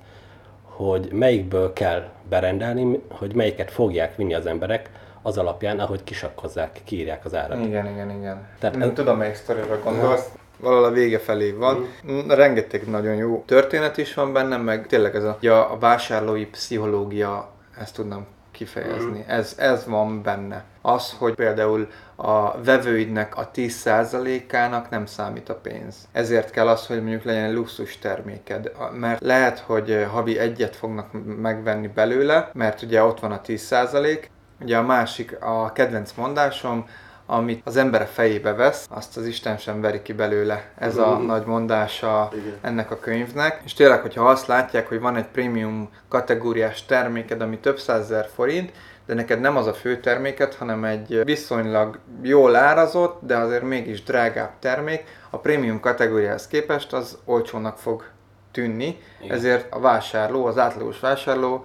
hogy 0.63 1.09
melyikből 1.13 1.73
kell 1.73 2.09
berendelni, 2.29 3.01
hogy 3.09 3.35
melyiket 3.35 3.71
fogják 3.71 4.17
vinni 4.17 4.35
az 4.35 4.47
emberek, 4.47 4.91
az 5.23 5.39
alapján, 5.39 5.79
ahogy 5.79 6.05
kisakkozzák, 6.05 6.81
kírják 6.85 7.25
az 7.25 7.35
árat. 7.35 7.65
Igen, 7.65 7.87
igen, 7.87 8.11
igen. 8.11 8.47
Tehát 8.59 8.77
ez... 8.77 8.91
Tudom, 8.95 9.19
melyik 9.19 9.35
sztorira 9.35 9.81
gondolsz 9.85 10.31
valahol 10.62 10.85
a 10.85 10.90
vége 10.90 11.19
felé 11.19 11.50
van. 11.50 11.87
Mm. 12.11 12.28
Rengeteg 12.28 12.88
nagyon 12.88 13.14
jó 13.14 13.42
történet 13.47 13.97
is 13.97 14.14
van 14.14 14.33
benne, 14.33 14.57
meg 14.57 14.87
tényleg 14.87 15.14
ez 15.14 15.25
a, 15.25 15.37
ja, 15.40 15.71
a 15.71 15.78
vásárlói 15.78 16.47
pszichológia, 16.47 17.50
ezt 17.78 17.95
tudnám 17.95 18.26
kifejezni. 18.50 19.19
Mm. 19.19 19.31
Ez, 19.31 19.54
ez 19.59 19.87
van 19.87 20.23
benne. 20.23 20.64
Az, 20.81 21.14
hogy 21.19 21.35
például 21.35 21.88
a 22.16 22.62
vevőidnek 22.62 23.37
a 23.37 23.50
10%-ának 23.54 24.90
nem 24.90 25.07
számít 25.07 25.49
a 25.49 25.54
pénz. 25.54 26.09
Ezért 26.12 26.50
kell 26.50 26.69
az, 26.69 26.87
hogy 26.87 27.00
mondjuk 27.00 27.25
legyen 27.25 27.45
egy 27.45 27.54
luxus 27.54 27.99
terméked. 27.99 28.73
Mert 28.92 29.21
lehet, 29.21 29.59
hogy 29.59 30.07
havi 30.11 30.38
egyet 30.38 30.76
fognak 30.76 31.07
megvenni 31.40 31.87
belőle, 31.87 32.50
mert 32.52 32.83
ugye 32.83 33.02
ott 33.02 33.21
van 33.21 33.33
a 33.33 33.40
10%. 33.40 34.25
Ugye 34.61 34.76
a 34.76 34.83
másik, 34.83 35.37
a 35.40 35.73
kedvenc 35.73 36.12
mondásom, 36.12 36.87
amit 37.26 37.62
az 37.64 37.76
ember 37.76 38.07
fejébe 38.07 38.52
vesz, 38.52 38.87
azt 38.91 39.17
az 39.17 39.26
Isten 39.26 39.57
sem 39.57 39.81
veri 39.81 40.02
ki 40.02 40.12
belőle. 40.12 40.71
Ez 40.79 40.97
a 40.97 41.07
uh-huh. 41.07 41.26
nagy 41.26 41.45
mondása 41.45 42.29
Igen. 42.33 42.59
ennek 42.61 42.91
a 42.91 42.99
könyvnek. 42.99 43.61
És 43.64 43.75
tényleg, 43.75 44.00
hogyha 44.00 44.29
azt 44.29 44.47
látják, 44.47 44.88
hogy 44.88 45.00
van 45.00 45.17
egy 45.17 45.26
prémium 45.26 45.91
kategóriás 46.09 46.85
terméked, 46.85 47.41
ami 47.41 47.59
több 47.59 47.79
százezer 47.79 48.29
forint, 48.35 48.73
de 49.07 49.14
neked 49.14 49.41
nem 49.41 49.57
az 49.57 49.67
a 49.67 49.75
fő 49.75 50.00
terméket, 50.00 50.55
hanem 50.55 50.85
egy 50.85 51.25
viszonylag 51.25 51.99
jól 52.23 52.57
árazott, 52.57 53.21
de 53.26 53.37
azért 53.37 53.62
mégis 53.62 54.02
drágább 54.02 54.50
termék, 54.59 55.05
a 55.31 55.38
prémium 55.38 55.81
kategóriához 55.81 56.47
képest 56.47 56.93
az 56.93 57.19
olcsónak 57.25 57.79
fog 57.79 58.05
tűnni, 58.50 58.99
Igen. 59.23 59.37
ezért 59.37 59.73
a 59.73 59.81
vásárló, 59.81 60.47
az 60.47 60.59
átlagos 60.59 61.00
vásárló 61.00 61.64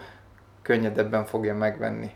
könnyedebben 0.61 1.25
fogja 1.25 1.55
megvenni 1.55 2.11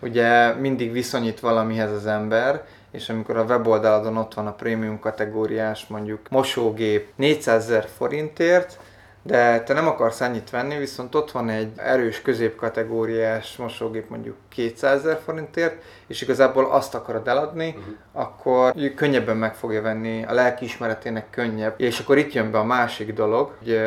ugye 0.00 0.54
mindig 0.54 0.92
viszonyít 0.92 1.40
valamihez 1.40 1.92
az 1.92 2.06
ember, 2.06 2.64
és 2.90 3.08
amikor 3.08 3.36
a 3.36 3.44
weboldaladon 3.44 4.16
ott 4.16 4.34
van 4.34 4.46
a 4.46 4.54
prémium 4.54 4.98
kategóriás 4.98 5.86
mondjuk 5.86 6.20
mosógép 6.30 7.08
400 7.16 7.62
ezer 7.62 7.88
forintért, 7.96 8.78
de 9.26 9.62
te 9.62 9.72
nem 9.72 9.86
akarsz 9.86 10.20
ennyit 10.20 10.50
venni, 10.50 10.76
viszont 10.76 11.14
ott 11.14 11.30
van 11.30 11.48
egy 11.48 11.72
erős 11.76 12.22
középkategóriás 12.22 13.56
mosógép 13.56 14.08
mondjuk 14.08 14.36
200 14.48 14.98
ezer 14.98 15.20
forintért, 15.24 15.82
és 16.06 16.22
igazából 16.22 16.70
azt 16.70 16.94
akarod 16.94 17.28
eladni, 17.28 17.68
uh-huh. 17.68 17.94
akkor 18.12 18.74
könnyebben 18.94 19.36
meg 19.36 19.54
fogja 19.54 19.82
venni, 19.82 20.24
a 20.24 20.32
lelkiismeretének 20.32 21.30
könnyebb. 21.30 21.74
És 21.76 22.00
akkor 22.00 22.18
itt 22.18 22.32
jön 22.32 22.50
be 22.50 22.58
a 22.58 22.64
másik 22.64 23.12
dolog, 23.12 23.52
hogy 23.58 23.80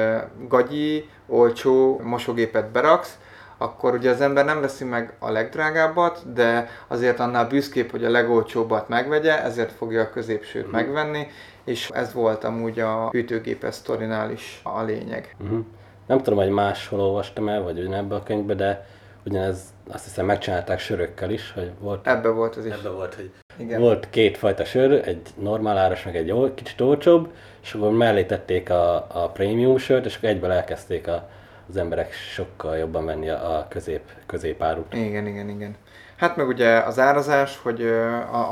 gagyi, 0.47 1.09
olcsó 1.27 1.99
mosógépet 2.03 2.71
beraksz, 2.71 3.17
akkor 3.61 3.93
ugye 3.93 4.09
az 4.09 4.21
ember 4.21 4.45
nem 4.45 4.61
veszi 4.61 4.83
meg 4.83 5.13
a 5.19 5.31
legdrágábbat, 5.31 6.33
de 6.33 6.67
azért 6.87 7.19
annál 7.19 7.47
büszkébb, 7.47 7.91
hogy 7.91 8.05
a 8.05 8.09
legolcsóbbat 8.09 8.87
megvegye, 8.87 9.43
ezért 9.43 9.71
fogja 9.71 10.01
a 10.01 10.09
középsőt 10.09 10.65
uh-huh. 10.65 10.79
megvenni, 10.79 11.27
és 11.63 11.89
ez 11.93 12.13
volt 12.13 12.43
amúgy 12.43 12.79
a 12.79 13.09
hűtőgépes 13.11 13.75
sztorinál 13.75 14.31
is 14.31 14.61
a 14.63 14.81
lényeg. 14.81 15.35
Uh-huh. 15.41 15.59
Nem 16.07 16.17
tudom, 16.17 16.39
hogy 16.39 16.49
máshol 16.49 16.99
olvastam 16.99 17.49
el, 17.49 17.61
vagy 17.61 17.79
ebbe 17.93 18.15
a 18.15 18.23
könyvbe, 18.23 18.53
de 18.53 18.85
ugyanez 19.25 19.59
azt 19.91 20.03
hiszem 20.03 20.25
megcsinálták 20.25 20.79
sörökkel 20.79 21.29
is, 21.29 21.51
hogy 21.51 21.71
volt... 21.79 22.07
Ebbe 22.07 22.29
volt 22.29 22.55
az 22.55 22.65
is. 22.65 22.73
Ebbe 22.73 22.89
volt, 22.89 23.15
hogy 23.15 23.31
Igen. 23.57 23.81
volt 23.81 24.09
két 24.09 24.37
fajta 24.37 24.65
sör, 24.65 25.07
egy 25.07 25.21
normál 25.37 25.77
áras, 25.77 26.03
meg 26.03 26.15
egy 26.15 26.53
kicsit 26.55 26.81
olcsóbb, 26.81 27.31
és 27.61 27.73
akkor 27.73 27.91
mellé 27.91 28.23
tették 28.23 28.69
a, 28.69 28.95
a 28.95 29.29
prémium 29.29 29.77
sört, 29.77 30.05
és 30.05 30.15
akkor 30.15 30.29
egyből 30.29 30.51
elkezdték 30.51 31.07
a 31.07 31.29
az 31.69 31.77
emberek 31.77 32.13
sokkal 32.13 32.77
jobban 32.77 33.05
venni 33.05 33.29
a 33.29 33.65
közép, 33.69 34.01
középárut. 34.25 34.93
Igen, 34.93 35.27
igen, 35.27 35.49
igen. 35.49 35.75
Hát 36.15 36.35
meg 36.35 36.47
ugye 36.47 36.77
az 36.77 36.99
árazás, 36.99 37.59
hogy 37.61 37.93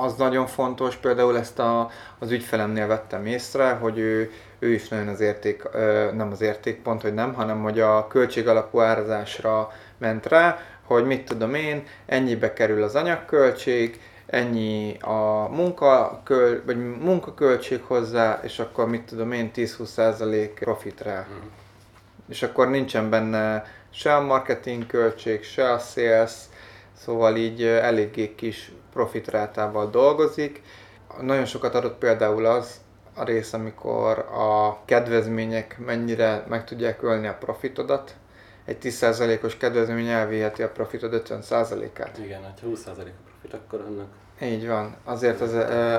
az 0.02 0.16
nagyon 0.16 0.48
fontos, 0.48 0.96
például 0.96 1.38
ezt 1.38 1.60
a, 1.60 1.90
az 2.20 2.32
ügyfelemnél 2.32 2.88
vettem 2.88 3.26
észre, 3.26 3.70
hogy 3.70 3.98
ő, 3.98 4.32
ő 4.60 4.70
is 4.74 4.88
nagyon 4.88 5.08
az 5.08 5.20
érték, 5.20 5.64
nem 6.14 6.30
az 6.32 6.42
értékpont, 6.42 7.02
hogy 7.02 7.14
nem, 7.14 7.34
hanem 7.34 7.62
hogy 7.62 7.80
a 7.80 8.08
költség 8.08 8.48
alapú 8.48 8.80
árazásra 8.80 9.72
ment 9.98 10.26
rá, 10.26 10.60
hogy 10.84 11.06
mit 11.06 11.26
tudom 11.26 11.54
én, 11.54 11.84
ennyibe 12.06 12.54
kerül 12.54 12.84
az 12.84 12.96
anyagköltség, 12.96 14.00
ennyi 14.26 14.98
a 15.00 15.48
munka, 15.50 16.22
köl, 16.24 16.62
vagy 16.66 17.00
munkaköltség 17.00 17.82
hozzá, 17.82 18.40
és 18.44 18.60
akkor 18.60 18.90
mit 18.90 19.04
tudom 19.04 19.32
én, 19.32 19.52
10-20% 19.56 20.50
profit 20.60 21.02
rá. 21.02 21.28
Mm 21.30 21.66
és 22.28 22.44
akkor 22.44 22.70
nincsen 22.70 23.10
benne 23.10 23.66
se 23.90 24.16
a 24.16 24.22
marketing 24.22 24.88
költség, 24.88 25.44
se 25.44 25.72
a 25.72 25.78
sales, 25.78 26.34
szóval 26.94 27.36
így 27.36 27.64
eléggé 27.64 28.36
kis 28.36 28.72
profitrátával 28.94 29.90
dolgozik. 29.90 30.62
Nagyon 31.22 31.46
sokat 31.46 31.76
adott 31.76 31.98
például 31.98 32.46
az 32.46 32.82
a 33.14 33.24
rész, 33.24 33.54
amikor 33.54 34.20
a 34.20 34.80
kedvezmények 34.86 35.78
mennyire 35.86 36.46
meg 36.48 36.64
tudják 36.64 37.04
ölni 37.04 37.28
a 37.28 37.38
profitodat. 37.40 38.16
Egy 38.66 38.78
10%-os 38.82 39.58
kedvezmény 39.58 40.08
elviheti 40.08 40.64
a 40.64 40.70
profitod 40.70 41.24
50%-át. 41.30 42.18
Igen, 42.18 42.44
hát 42.44 42.62
20% 42.66 42.86
a 42.86 42.94
profit, 43.26 43.54
akkor 43.54 43.82
annak 43.88 44.08
így 44.42 44.68
van, 44.68 44.96
azért 45.04 45.42
az 45.42 45.54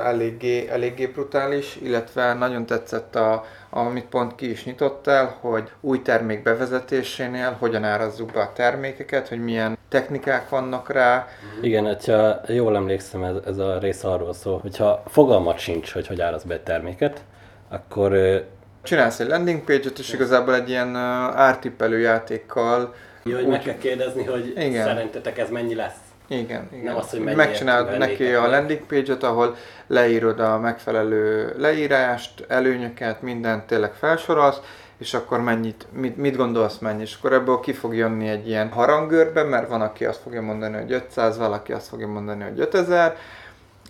eléggé, 0.04 0.68
eléggé 0.68 1.06
brutális, 1.06 1.78
illetve 1.82 2.34
nagyon 2.34 2.66
tetszett, 2.66 3.16
a, 3.16 3.44
amit 3.70 4.04
pont 4.04 4.34
ki 4.34 4.50
is 4.50 4.64
nyitottál, 4.64 5.36
hogy 5.40 5.70
új 5.80 6.02
termék 6.02 6.42
bevezetésénél 6.42 7.56
hogyan 7.58 7.84
árazzuk 7.84 8.32
be 8.32 8.40
a 8.40 8.52
termékeket, 8.52 9.28
hogy 9.28 9.44
milyen 9.44 9.78
technikák 9.88 10.48
vannak 10.48 10.92
rá. 10.92 11.26
Igen, 11.60 11.84
hogyha 11.84 12.40
jól 12.46 12.76
emlékszem, 12.76 13.24
ez, 13.24 13.36
ez 13.46 13.58
a 13.58 13.78
rész 13.78 14.04
arról 14.04 14.32
szól, 14.32 14.58
hogyha 14.58 15.02
fogalmat 15.06 15.58
sincs, 15.58 15.92
hogy 15.92 16.06
hogy 16.06 16.20
áraz 16.20 16.44
be 16.44 16.54
egy 16.54 16.62
terméket, 16.62 17.20
akkor... 17.68 18.42
Csinálsz 18.82 19.20
egy 19.20 19.28
landing 19.28 19.64
page-et, 19.64 19.98
és 19.98 20.12
igazából 20.12 20.54
egy 20.54 20.68
ilyen 20.68 20.96
ártippelő 20.96 21.98
játékkal... 21.98 22.94
Jó, 23.22 23.34
hogy 23.34 23.44
úgy... 23.44 23.50
meg 23.50 23.62
kell 23.62 23.78
kérdezni, 23.78 24.24
hogy 24.24 24.52
igen. 24.56 24.84
szerintetek 24.84 25.38
ez 25.38 25.50
mennyi 25.50 25.74
lesz. 25.74 26.07
Igen, 26.28 26.68
igen. 26.72 26.84
Nem 26.84 26.96
az, 26.96 27.10
hogy 27.10 27.20
Megcsinálod 27.20 27.98
neki 27.98 28.32
a 28.32 28.48
landing 28.48 28.80
page-ot, 28.86 29.22
ahol 29.22 29.56
leírod 29.86 30.40
a 30.40 30.58
megfelelő 30.58 31.54
leírást, 31.58 32.44
előnyöket, 32.48 33.22
mindent 33.22 33.66
tényleg 33.66 33.92
felsorolsz, 33.92 34.60
és 34.98 35.14
akkor 35.14 35.40
mennyit, 35.40 35.86
mit, 35.92 36.16
mit 36.16 36.36
gondolsz 36.36 36.78
mennyi, 36.78 37.02
és 37.02 37.16
akkor 37.18 37.32
ebből 37.32 37.60
ki 37.60 37.72
fog 37.72 37.94
jönni 37.94 38.28
egy 38.28 38.48
ilyen 38.48 38.68
harangörbe, 38.68 39.42
mert 39.42 39.68
van, 39.68 39.80
aki 39.80 40.04
azt 40.04 40.20
fogja 40.20 40.42
mondani, 40.42 40.76
hogy 40.76 40.92
500, 40.92 41.38
valaki 41.38 41.72
azt 41.72 41.88
fogja 41.88 42.06
mondani, 42.06 42.42
hogy 42.42 42.60
5000, 42.60 43.16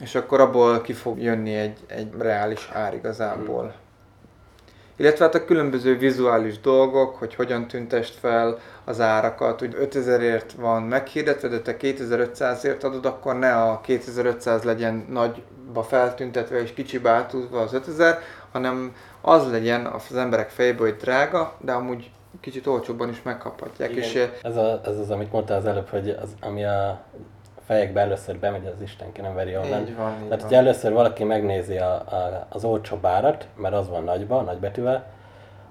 és 0.01 0.15
akkor 0.15 0.41
abból 0.41 0.81
ki 0.81 0.93
fog 0.93 1.23
jönni 1.23 1.55
egy, 1.55 1.79
egy 1.87 2.09
reális 2.19 2.69
ár 2.73 2.95
igazából. 2.95 3.63
Hmm 3.63 3.87
illetve 4.99 5.25
hát 5.25 5.35
a 5.35 5.45
különböző 5.45 5.99
vizuális 5.99 6.61
dolgok, 6.61 7.17
hogy 7.17 7.35
hogyan 7.35 7.67
tüntest 7.67 8.15
fel 8.15 8.59
az 8.85 9.01
árakat, 9.01 9.59
hogy 9.59 9.77
5000ért 9.81 10.51
van 10.57 10.83
meghirdetve, 10.83 11.49
de 11.49 11.61
te 11.61 11.77
2500ért 11.77 12.85
adod, 12.85 13.07
akkor 13.07 13.39
ne 13.39 13.53
a 13.55 13.81
2500 13.81 14.63
legyen 14.63 15.07
nagyba 15.11 15.83
feltüntetve 15.83 16.61
és 16.63 16.73
kicsibe 16.73 17.11
átúzva 17.11 17.61
az 17.61 17.73
5000, 17.73 18.19
hanem 18.53 18.95
az 19.21 19.51
legyen 19.51 19.87
az 19.87 20.17
emberek 20.17 20.51
fejében, 20.51 20.87
hogy 20.87 20.97
drága, 20.97 21.55
de 21.61 21.73
amúgy 21.73 22.11
kicsit 22.41 22.67
olcsóbban 22.67 23.09
is 23.09 23.23
megkaphatják. 23.23 23.91
Igen. 23.91 24.03
És 24.03 24.29
Ez, 24.43 24.57
a, 24.57 24.81
ez 24.85 24.99
az, 24.99 25.11
amit 25.11 25.33
mondtál 25.33 25.59
az 25.59 25.67
előbb, 25.67 25.89
hogy 25.89 26.09
az, 26.23 26.29
ami 26.41 26.65
a 26.65 27.05
fejekbe 27.69 28.01
először 28.01 28.37
bemegy, 28.39 28.67
az 28.67 28.81
Isten 28.83 29.13
ki 29.13 29.21
nem 29.21 29.35
veri 29.35 29.57
onnan. 29.57 29.81
így 29.81 29.97
van, 29.97 30.11
így 30.13 30.17
Tehát, 30.17 30.29
van. 30.29 30.41
hogyha 30.41 30.57
először 30.57 30.93
valaki 30.93 31.25
megnézi 31.25 31.77
a, 31.77 31.93
a, 31.93 32.47
az 32.49 32.65
olcsóbb 32.65 33.07
árat, 33.07 33.47
mert 33.57 33.75
az 33.75 33.89
van 33.89 34.05
nagyba, 34.05 34.41
nagybetűvel, 34.41 35.07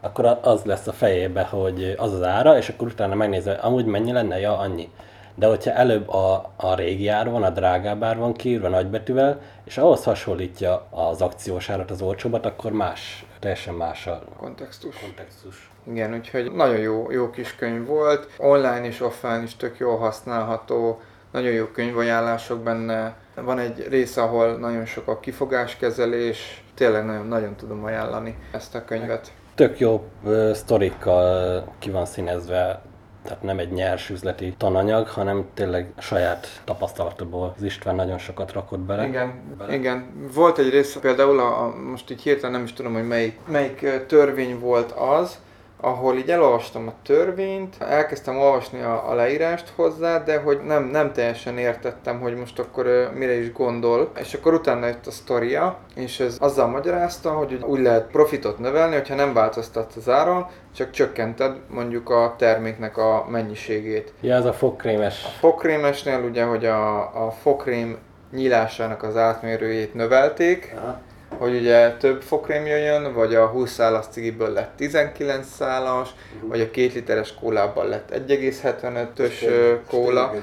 akkor 0.01 0.39
az 0.41 0.63
lesz 0.63 0.87
a 0.87 0.91
fejébe, 0.91 1.43
hogy 1.43 1.95
az 1.97 2.13
az 2.13 2.23
ára, 2.23 2.57
és 2.57 2.69
akkor 2.69 2.87
utána 2.87 3.15
megnézi, 3.15 3.49
hogy 3.49 3.57
amúgy 3.61 3.85
mennyi 3.85 4.11
lenne, 4.11 4.39
ja, 4.39 4.57
annyi. 4.57 4.91
De 5.35 5.47
hogyha 5.47 5.71
előbb 5.71 6.09
a, 6.09 6.51
a 6.55 6.75
régi 6.75 7.07
ár 7.07 7.29
van, 7.29 7.43
a 7.43 7.49
drágább 7.49 8.03
ár 8.03 8.17
van 8.17 8.33
kiírva 8.33 8.67
nagybetűvel, 8.67 9.39
és 9.63 9.77
ahhoz 9.77 10.03
hasonlítja 10.03 10.85
az 10.89 11.21
akciós 11.21 11.69
árat, 11.69 11.91
az 11.91 12.01
olcsóbbat, 12.01 12.45
akkor 12.45 12.71
más, 12.71 13.25
teljesen 13.39 13.73
más 13.73 14.07
a 14.07 14.21
kontextus. 14.39 14.99
kontextus. 14.99 15.71
Igen, 15.83 16.13
úgyhogy 16.13 16.51
nagyon 16.51 16.77
jó, 16.77 17.11
jó 17.11 17.29
kis 17.29 17.55
könyv 17.55 17.85
volt. 17.87 18.27
Online 18.37 18.85
és 18.85 19.01
offline 19.01 19.43
is 19.43 19.55
tök 19.55 19.77
jól 19.77 19.97
használható. 19.97 20.99
Nagyon 21.37 21.53
jó 21.53 21.65
könyvajánlások 21.65 22.59
benne. 22.59 23.15
Van 23.35 23.59
egy 23.59 23.87
rész, 23.89 24.17
ahol 24.17 24.57
nagyon 24.57 24.85
sok 24.85 25.07
a 25.07 25.19
kifogáskezelés. 25.19 26.63
Tényleg 26.73 27.05
nagyon, 27.05 27.27
nagyon 27.27 27.55
tudom 27.55 27.83
ajánlani 27.83 28.37
ezt 28.51 28.75
a 28.75 28.85
könyvet. 28.85 29.31
Tök 29.55 29.79
jó 29.79 30.07
ö, 30.25 30.51
sztorikkal 30.53 31.63
ki 31.79 31.89
van 31.89 32.05
színezve, 32.05 32.81
tehát 33.23 33.43
nem 33.43 33.59
egy 33.59 33.71
nyers 33.71 34.09
üzleti 34.09 34.53
tananyag, 34.57 35.07
hanem 35.07 35.45
tényleg 35.53 35.93
saját 35.97 36.61
tapasztalatból 36.63 37.53
az 37.57 37.63
István 37.63 37.95
nagyon 37.95 38.17
sokat 38.17 38.51
rakott 38.51 38.79
bele. 38.79 39.07
Igen, 39.07 39.33
Bele. 39.57 39.73
igen. 39.73 40.29
Volt 40.33 40.57
egy 40.57 40.69
rész, 40.69 40.95
például 40.95 41.39
a, 41.39 41.63
a, 41.63 41.75
most 41.91 42.11
így 42.11 42.21
hirtelen 42.21 42.51
nem 42.51 42.63
is 42.63 42.73
tudom, 42.73 42.93
hogy 42.93 43.07
melyik, 43.07 43.39
melyik 43.47 44.05
törvény 44.07 44.59
volt 44.59 44.91
az, 44.91 45.39
ahol 45.81 46.17
így 46.17 46.29
elolvastam 46.29 46.87
a 46.87 46.93
törvényt, 47.03 47.75
elkezdtem 47.79 48.37
olvasni 48.37 48.81
a, 48.81 49.09
a 49.09 49.13
leírást 49.13 49.73
hozzá, 49.75 50.23
de 50.23 50.39
hogy 50.39 50.59
nem, 50.65 50.83
nem 50.83 51.13
teljesen 51.13 51.57
értettem, 51.57 52.19
hogy 52.19 52.35
most 52.35 52.59
akkor 52.59 53.11
mire 53.15 53.33
is 53.33 53.51
gondol. 53.51 54.11
És 54.19 54.33
akkor 54.33 54.53
utána 54.53 54.85
jött 54.85 55.07
a 55.07 55.11
sztoria, 55.11 55.77
és 55.95 56.19
ez 56.19 56.37
azzal 56.39 56.67
magyarázta, 56.67 57.31
hogy 57.31 57.59
úgy 57.65 57.79
lehet 57.79 58.07
profitot 58.11 58.59
növelni, 58.59 58.95
hogyha 58.95 59.15
nem 59.15 59.33
változtatsz 59.33 59.95
az 59.95 60.09
áron, 60.09 60.45
csak 60.75 60.91
csökkented 60.91 61.55
mondjuk 61.69 62.09
a 62.09 62.35
terméknek 62.37 62.97
a 62.97 63.25
mennyiségét. 63.29 64.13
Ja, 64.21 64.35
ez 64.35 64.45
a 64.45 64.53
fogkrémes. 64.53 65.23
A 65.25 65.39
fogkrémesnél 65.39 66.19
ugye, 66.19 66.43
hogy 66.43 66.65
a, 66.65 66.99
a 67.25 67.31
fogkrém 67.41 67.97
nyílásának 68.31 69.03
az 69.03 69.17
átmérőjét 69.17 69.93
növelték, 69.93 70.75
Aha. 70.77 70.99
Hogy 71.37 71.55
ugye 71.55 71.91
több 71.91 72.21
fogkrém 72.21 72.65
jöjjön, 72.65 73.13
vagy 73.13 73.35
a 73.35 73.45
20 73.47 73.71
szálas 73.71 74.05
cigiből 74.09 74.49
lett 74.49 74.71
19 74.75 75.47
szálas, 75.47 76.09
vagy 76.41 76.61
a 76.61 76.65
2 76.65 76.91
literes 76.93 77.33
kólában 77.33 77.87
lett 77.87 78.09
1,75-ös 78.27 79.43
ö, 79.45 79.73
kóla. 79.87 80.33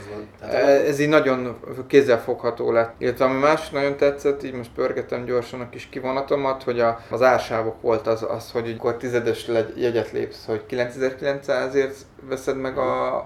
E- 0.41 0.57
Ez 0.87 0.99
így 0.99 1.09
nagyon 1.09 1.59
kézzelfogható 1.87 2.73
lett. 2.73 2.95
Illetve 2.99 3.25
ami 3.25 3.39
másik 3.39 3.73
nagyon 3.73 3.97
tetszett, 3.97 4.43
így 4.45 4.53
most 4.55 4.71
pörgetem 4.75 5.25
gyorsan 5.25 5.61
a 5.61 5.69
kis 5.69 5.89
kivonatomat, 5.91 6.63
hogy 6.63 6.81
a, 6.81 7.01
az 7.11 7.23
ársávok 7.23 7.81
volt 7.81 8.07
az, 8.07 8.27
az 8.29 8.51
hogy 8.51 8.75
akkor 8.79 8.97
tizedes 8.97 9.47
legy- 9.47 9.81
jegyet 9.81 10.13
lépsz, 10.13 10.45
hogy 10.47 10.63
9900-ért 10.71 11.97
veszed 12.29 12.57
meg 12.57 12.79
a 12.79 13.17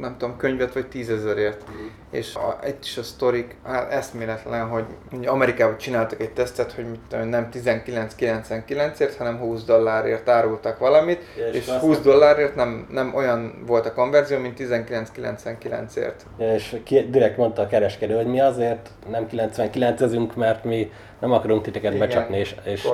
nem 0.00 0.16
tudom, 0.18 0.36
könyvet, 0.36 0.72
vagy 0.72 0.86
tízezerért. 0.86 1.62
És 2.10 2.34
a, 2.34 2.58
itt 2.66 2.84
is 2.84 2.96
a 2.96 3.02
sztorik 3.02 3.56
hát 3.64 3.92
eszméletlen, 3.92 4.68
hogy 4.68 4.84
Amerikában 5.26 5.76
csináltak 5.78 6.20
egy 6.20 6.30
tesztet, 6.30 6.72
hogy 6.72 6.86
mit 6.90 7.28
nem 7.30 7.48
19,99-ért, 7.52 9.16
hanem 9.16 9.38
20 9.38 9.64
dollárért 9.64 10.28
árultak 10.28 10.78
valamit, 10.78 11.22
Ja, 11.38 11.46
és 11.46 11.56
és 11.56 11.68
azt 11.68 11.80
20 11.80 11.94
nem- 11.94 12.02
dollárért 12.04 12.54
nem, 12.54 12.86
nem 12.90 13.14
olyan 13.14 13.62
volt 13.66 13.86
a 13.86 13.92
konverzió, 13.92 14.38
mint 14.38 14.58
19,99-ért. 14.58 16.26
Ja, 16.38 16.54
és 16.54 16.76
ki, 16.84 17.08
direkt 17.10 17.36
mondta 17.36 17.62
a 17.62 17.66
kereskedő, 17.66 18.14
hogy 18.14 18.26
mi 18.26 18.40
azért 18.40 18.90
nem 19.10 19.26
99-ezünk, 19.30 20.34
mert 20.34 20.64
mi 20.64 20.90
nem 21.24 21.32
akarunk 21.32 21.62
titeket 21.62 21.94
Igen. 21.94 22.08
becsapni, 22.08 22.38
és, 22.38 22.54
és, 22.64 22.88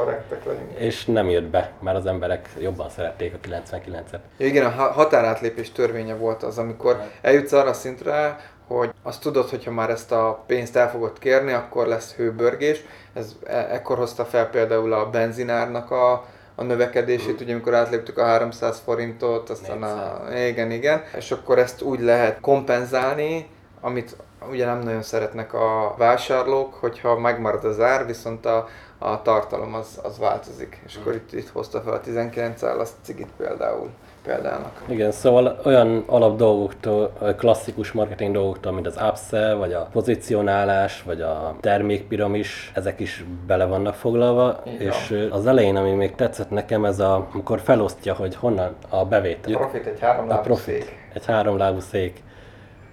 és 0.74 1.04
nem 1.04 1.28
jött 1.30 1.48
be, 1.50 1.72
mert 1.80 1.96
az 1.96 2.06
emberek 2.06 2.48
jobban 2.58 2.88
szerették 2.88 3.34
a 3.34 3.48
99-et. 3.48 4.18
Ja, 4.36 4.46
igen, 4.46 4.64
a 4.64 4.68
ha- 4.68 4.92
határátlépés 4.92 5.72
törvénye 5.72 6.14
volt 6.14 6.42
az, 6.42 6.58
amikor 6.58 7.02
eljutsz 7.20 7.52
arra 7.52 7.68
a 7.68 7.72
szintre, 7.72 8.40
hogy 8.66 8.90
azt 9.02 9.20
tudod, 9.20 9.48
hogyha 9.48 9.70
már 9.70 9.90
ezt 9.90 10.12
a 10.12 10.44
pénzt 10.46 10.76
el 10.76 10.90
fogod 10.90 11.18
kérni, 11.18 11.52
akkor 11.52 11.86
lesz 11.86 12.14
hőbörgés. 12.14 12.84
Ez 13.14 13.36
e- 13.46 13.68
ekkor 13.70 13.96
hozta 13.96 14.24
fel 14.24 14.50
például 14.50 14.92
a 14.92 15.10
benzinárnak 15.10 15.90
a, 15.90 16.12
a 16.54 16.62
növekedését, 16.62 17.40
ugye 17.40 17.52
amikor 17.52 17.74
átléptük 17.74 18.18
a 18.18 18.24
300 18.24 18.82
forintot, 18.84 19.50
aztán 19.50 19.82
a, 19.82 20.22
igen, 20.46 20.70
igen, 20.70 21.02
és 21.16 21.30
akkor 21.30 21.58
ezt 21.58 21.82
úgy 21.82 22.00
lehet 22.00 22.40
kompenzálni, 22.40 23.48
amit 23.80 24.16
ugye 24.50 24.64
nem 24.64 24.78
nagyon 24.78 25.02
szeretnek 25.02 25.54
a 25.54 25.94
vásárlók, 25.98 26.74
hogyha 26.74 27.18
megmarad 27.18 27.64
az 27.64 27.80
ár, 27.80 28.06
viszont 28.06 28.46
a, 28.46 28.68
a 28.98 29.22
tartalom 29.22 29.74
az, 29.74 30.00
az 30.02 30.18
változik. 30.18 30.82
És 30.86 30.96
akkor 30.96 31.14
itt, 31.14 31.32
itt 31.32 31.48
hozta 31.48 31.80
fel 31.80 31.92
a 31.92 32.00
19 32.00 32.62
áll 32.62 32.86
cigit 33.02 33.28
például 33.36 33.90
példának. 34.24 34.82
Igen, 34.86 35.10
szóval 35.10 35.60
olyan 35.64 36.04
alap 36.06 36.36
dolgoktól, 36.36 37.12
klasszikus 37.36 37.92
marketing 37.92 38.34
dolgoktól, 38.34 38.72
mint 38.72 38.86
az 38.86 38.98
upsell, 39.08 39.54
vagy 39.54 39.72
a 39.72 39.88
pozicionálás, 39.92 41.02
vagy 41.02 41.20
a 41.20 41.56
termékpiramis, 41.60 42.72
ezek 42.74 43.00
is 43.00 43.24
bele 43.46 43.64
vannak 43.64 43.94
foglalva, 43.94 44.62
Így 44.66 44.80
és 44.80 45.28
az 45.30 45.46
elején, 45.46 45.76
ami 45.76 45.90
még 45.90 46.14
tetszett 46.14 46.50
nekem, 46.50 46.84
ez 46.84 46.98
a, 46.98 47.28
amikor 47.32 47.60
felosztja, 47.60 48.14
hogy 48.14 48.36
honnan 48.36 48.76
a 48.88 49.04
bevétel. 49.04 49.52
profit 49.52 49.86
egy 49.86 50.00
három 50.00 50.30
a 50.30 50.40
profit, 50.40 50.92
egy 51.14 51.26
háromlábú 51.26 51.80
szék, 51.80 52.22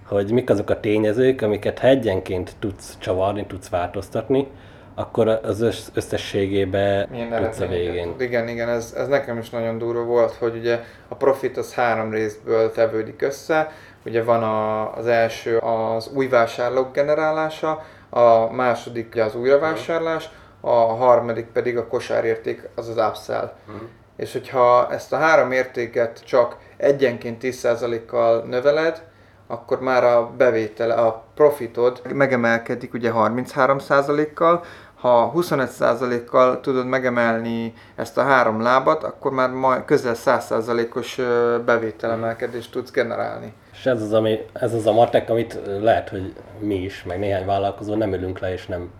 hogy 0.08 0.32
mik 0.32 0.50
azok 0.50 0.70
a 0.70 0.80
tényezők, 0.80 1.42
amiket 1.42 1.78
ha 1.78 1.86
egyenként 1.86 2.52
tudsz 2.58 2.96
csavarni, 2.98 3.46
tudsz 3.46 3.68
változtatni, 3.68 4.46
akkor 4.94 5.28
az 5.28 5.60
össz- 5.60 5.90
összességébe 5.94 7.06
Milyen 7.10 7.42
tudsz 7.42 7.60
a 7.60 7.66
végén. 7.66 8.14
Igen, 8.18 8.48
igen, 8.48 8.68
ez, 8.68 8.94
ez 8.96 9.08
nekem 9.08 9.38
is 9.38 9.50
nagyon 9.50 9.78
durva 9.78 10.04
volt, 10.04 10.32
hogy 10.32 10.56
ugye 10.56 10.80
a 11.08 11.14
profit 11.14 11.56
az 11.56 11.74
három 11.74 12.10
részből 12.10 12.72
tevődik 12.72 13.22
össze. 13.22 13.72
Ugye 14.04 14.22
van 14.22 14.42
a, 14.42 14.94
az 14.96 15.06
első 15.06 15.58
az 15.58 16.10
új 16.14 16.28
vásárlók 16.28 16.92
generálása, 16.92 17.84
a 18.10 18.52
második 18.52 19.16
az 19.16 19.34
újravásárlás, 19.34 20.30
a 20.60 20.70
harmadik 20.70 21.46
pedig 21.46 21.76
a 21.76 21.86
kosárérték, 21.86 22.68
az 22.74 22.88
az 22.88 22.96
upsell. 23.08 23.52
Mhm. 23.66 23.76
És 24.16 24.32
hogyha 24.32 24.92
ezt 24.92 25.12
a 25.12 25.16
három 25.16 25.52
értéket 25.52 26.24
csak 26.24 26.56
egyenként 26.76 27.42
10%-kal 27.42 28.42
növeled, 28.42 29.02
akkor 29.50 29.80
már 29.80 30.04
a 30.04 30.30
bevétele, 30.36 30.94
a 30.94 31.24
profitod 31.34 32.02
megemelkedik 32.14 32.94
ugye 32.94 33.10
33%-kal, 33.14 34.64
ha 35.00 35.32
25%-kal 35.36 36.60
tudod 36.60 36.86
megemelni 36.86 37.74
ezt 37.96 38.18
a 38.18 38.22
három 38.22 38.60
lábat, 38.60 39.04
akkor 39.04 39.32
már 39.32 39.50
majd 39.50 39.84
közel 39.84 40.14
100%-os 40.16 41.18
ö, 41.18 41.58
bevételemelkedést 41.64 42.72
tudsz 42.72 42.90
generálni. 42.90 43.52
És 43.72 43.86
ez 43.86 44.02
az, 44.02 44.12
ami, 44.12 44.38
ez 44.52 44.74
az 44.74 44.86
a 44.86 44.92
matek, 44.92 45.30
amit 45.30 45.58
lehet, 45.80 46.08
hogy 46.08 46.34
mi 46.58 46.74
is, 46.74 47.04
meg 47.04 47.18
néhány 47.18 47.46
vállalkozó 47.46 47.94
nem 47.94 48.12
ülünk 48.12 48.38
le, 48.38 48.52
és 48.52 48.66
nem, 48.66 48.90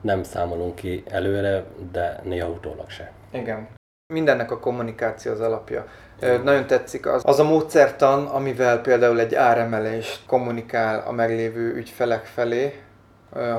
nem 0.00 0.22
számolunk 0.22 0.74
ki 0.74 1.02
előre, 1.08 1.64
de 1.92 2.20
néha 2.22 2.48
utólag 2.48 2.90
se. 2.90 3.12
Igen. 3.30 3.68
Mindennek 4.14 4.50
a 4.50 4.58
kommunikáció 4.58 5.32
az 5.32 5.40
alapja. 5.40 5.86
Nagyon 6.20 6.66
tetszik 6.66 7.06
az, 7.06 7.22
az 7.24 7.38
a 7.38 7.44
módszertan, 7.44 8.26
amivel 8.26 8.80
például 8.80 9.20
egy 9.20 9.34
áremelést 9.34 10.26
kommunikál 10.26 11.04
a 11.06 11.12
meglévő 11.12 11.74
ügyfelek 11.74 12.24
felé, 12.24 12.80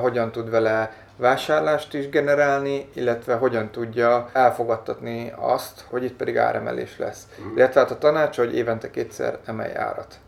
hogyan 0.00 0.32
tud 0.32 0.50
vele 0.50 0.92
vásárlást 1.16 1.94
is 1.94 2.08
generálni, 2.08 2.88
illetve 2.94 3.34
hogyan 3.34 3.70
tudja 3.70 4.28
elfogadtatni 4.32 5.32
azt, 5.36 5.84
hogy 5.90 6.04
itt 6.04 6.16
pedig 6.16 6.36
áremelés 6.36 6.98
lesz. 6.98 7.28
Illetve 7.54 7.80
hát 7.80 7.90
a 7.90 7.98
tanács, 7.98 8.36
hogy 8.36 8.54
évente 8.54 8.90
kétszer 8.90 9.38
emelj 9.44 9.74
árat. 9.74 10.18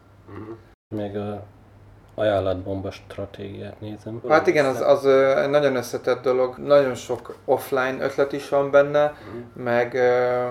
Még 0.95 1.17
a 1.17 1.43
ajánlatbomba 2.15 2.91
stratégiát 2.91 3.81
nézem. 3.81 4.21
Hát 4.29 4.47
igen, 4.47 4.65
az, 4.65 4.81
az 4.81 5.03
nagyon 5.51 5.77
összetett 5.77 6.23
dolog, 6.23 6.57
nagyon 6.57 6.95
sok 6.95 7.37
offline 7.45 7.97
ötlet 8.01 8.33
is 8.33 8.49
van 8.49 8.71
benne, 8.71 9.15
meg 9.55 9.95
ö, 9.95 10.47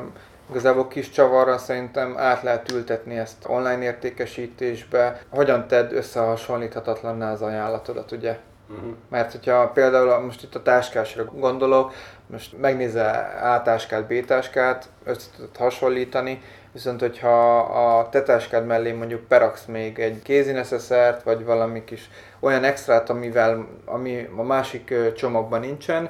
igazából 0.50 0.88
kis 0.88 1.10
csavarra 1.10 1.58
szerintem 1.58 2.18
át 2.18 2.44
lehet 2.44 2.72
ültetni 2.72 3.18
ezt 3.18 3.46
online 3.48 3.82
értékesítésbe. 3.82 5.22
Hogyan 5.30 5.68
tedd 5.68 5.94
összehasonlíthatatlanná 5.94 7.32
az 7.32 7.42
ajánlatodat, 7.42 8.12
ugye? 8.12 8.38
Mhm. 8.68 8.90
Mert 9.10 9.32
hogyha 9.32 9.70
például 9.70 10.20
most 10.20 10.44
itt 10.44 10.56
a 10.56 10.62
táskásra 10.62 11.26
gondolok, 11.26 11.94
most 12.28 12.58
megnézel 12.58 13.40
A 13.54 13.62
táskát, 13.62 14.08
B 14.08 14.26
táskát, 14.26 14.90
össze 15.04 15.30
tudod 15.36 15.58
hasonlítani, 15.58 16.42
viszont 16.72 17.00
hogyha 17.00 17.58
a 17.60 18.10
te 18.10 18.22
táskád 18.22 18.66
mellé 18.66 18.92
mondjuk 18.92 19.28
peraksz 19.28 19.66
még 19.66 20.00
egy 20.00 20.22
kézineszeszert, 20.22 21.24
vagy 21.24 21.46
valami 21.46 21.84
kis 21.84 22.10
olyan 22.40 22.64
extrát, 22.64 23.10
amivel, 23.10 23.68
ami 23.86 24.30
a 24.36 24.44
másik 24.44 24.94
csomagban 25.16 25.60
nincsen, 25.60 26.10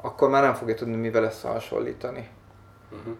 akkor 0.00 0.28
már 0.28 0.42
nem 0.42 0.54
fogja 0.54 0.74
tudni 0.74 0.96
mivel 0.96 1.22
összehasonlítani. 1.22 2.28
Uh-huh. 2.92 3.14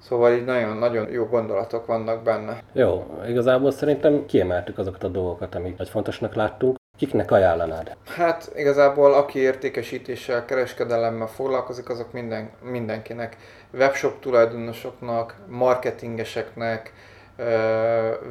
Szóval 0.00 0.32
így 0.32 0.44
nagyon-nagyon 0.44 1.10
jó 1.10 1.24
gondolatok 1.24 1.86
vannak 1.86 2.22
benne. 2.22 2.62
Jó, 2.72 3.20
igazából 3.28 3.70
szerintem 3.70 4.26
kiemeltük 4.26 4.78
azokat 4.78 5.04
a 5.04 5.08
dolgokat, 5.08 5.54
amit 5.54 5.78
nagy 5.78 5.88
fontosnak 5.88 6.34
láttunk. 6.34 6.78
Kiknek 6.96 7.30
ajánlanád? 7.30 7.96
Hát 8.16 8.52
igazából 8.54 9.14
aki 9.14 9.38
értékesítéssel, 9.38 10.44
kereskedelemmel 10.44 11.26
foglalkozik, 11.26 11.88
azok 11.88 12.12
minden, 12.12 12.50
mindenkinek. 12.62 13.36
Webshop 13.72 14.20
tulajdonosoknak, 14.20 15.34
marketingeseknek, 15.48 16.92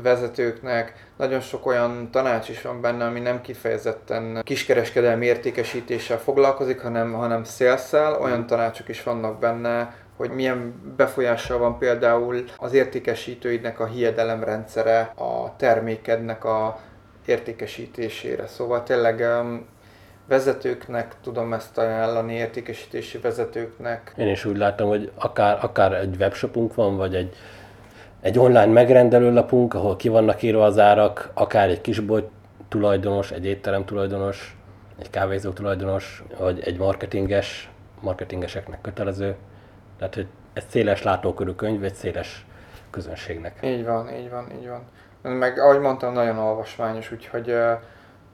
vezetőknek. 0.02 0.94
Nagyon 1.18 1.40
sok 1.40 1.66
olyan 1.66 2.12
tanács 2.12 2.50
is 2.50 2.62
van 2.62 2.82
benne, 2.82 3.06
ami 3.06 3.20
nem 3.20 3.42
kifejezetten 3.42 4.42
kiskereskedelmi 4.44 5.26
értékesítéssel 5.26 6.18
foglalkozik, 6.18 6.82
hanem, 6.82 7.14
hanem 7.14 7.44
szélszel. 7.44 8.22
Olyan 8.22 8.46
tanácsok 8.46 8.90
is 8.90 9.04
vannak 9.04 9.40
benne, 9.40 9.94
hogy 10.20 10.30
milyen 10.30 10.74
befolyással 10.98 11.58
van 11.58 11.78
például 11.78 12.44
az 12.58 12.74
értékesítőidnek 12.74 13.80
a 13.80 13.86
hiedelemrendszere 13.86 15.00
a 15.16 15.56
termékednek 15.58 16.46
a 16.46 16.80
értékesítésére. 17.26 18.48
Szóval 18.48 18.84
tényleg 18.84 19.26
vezetőknek 20.28 21.16
tudom 21.24 21.54
ezt 21.54 21.78
ajánlani, 21.78 22.34
értékesítési 22.34 23.18
vezetőknek. 23.18 24.14
Én 24.18 24.28
is 24.28 24.46
úgy 24.46 24.58
látom, 24.58 24.88
hogy 24.88 25.12
akár, 25.16 25.58
akár 25.62 25.94
egy 25.94 26.16
webshopunk 26.20 26.76
van, 26.76 26.98
vagy 26.98 27.16
egy, 27.16 27.36
egy 28.22 28.40
online 28.40 28.66
megrendelőlapunk, 28.66 29.74
ahol 29.74 29.96
ki 29.96 30.10
vannak 30.10 30.42
írva 30.42 30.64
az 30.64 30.80
árak, 30.80 31.32
akár 31.34 31.70
egy 31.70 31.82
kisbolt 31.82 32.30
tulajdonos, 32.70 33.32
egy 33.32 33.46
étterem 33.46 33.86
tulajdonos, 33.86 34.58
egy 35.00 35.10
kávézó 35.10 35.52
tulajdonos, 35.52 36.24
vagy 36.38 36.60
egy 36.64 36.78
marketinges, 36.78 37.72
marketingeseknek 38.02 38.82
kötelező. 38.82 39.36
Tehát, 40.00 40.16
hogy 40.16 40.28
egy 40.54 40.68
széles 40.68 41.04
látókörű 41.04 41.52
könyv, 41.52 41.84
egy 41.84 41.94
széles 41.94 42.46
közönségnek. 42.90 43.58
Így 43.64 43.86
van, 43.86 44.14
így 44.14 44.30
van, 44.30 44.52
így 44.52 44.68
van. 44.68 44.84
Meg 45.38 45.60
ahogy 45.60 45.80
mondtam, 45.80 46.14
nagyon 46.14 46.38
olvasmányos, 46.38 47.12
úgyhogy 47.12 47.56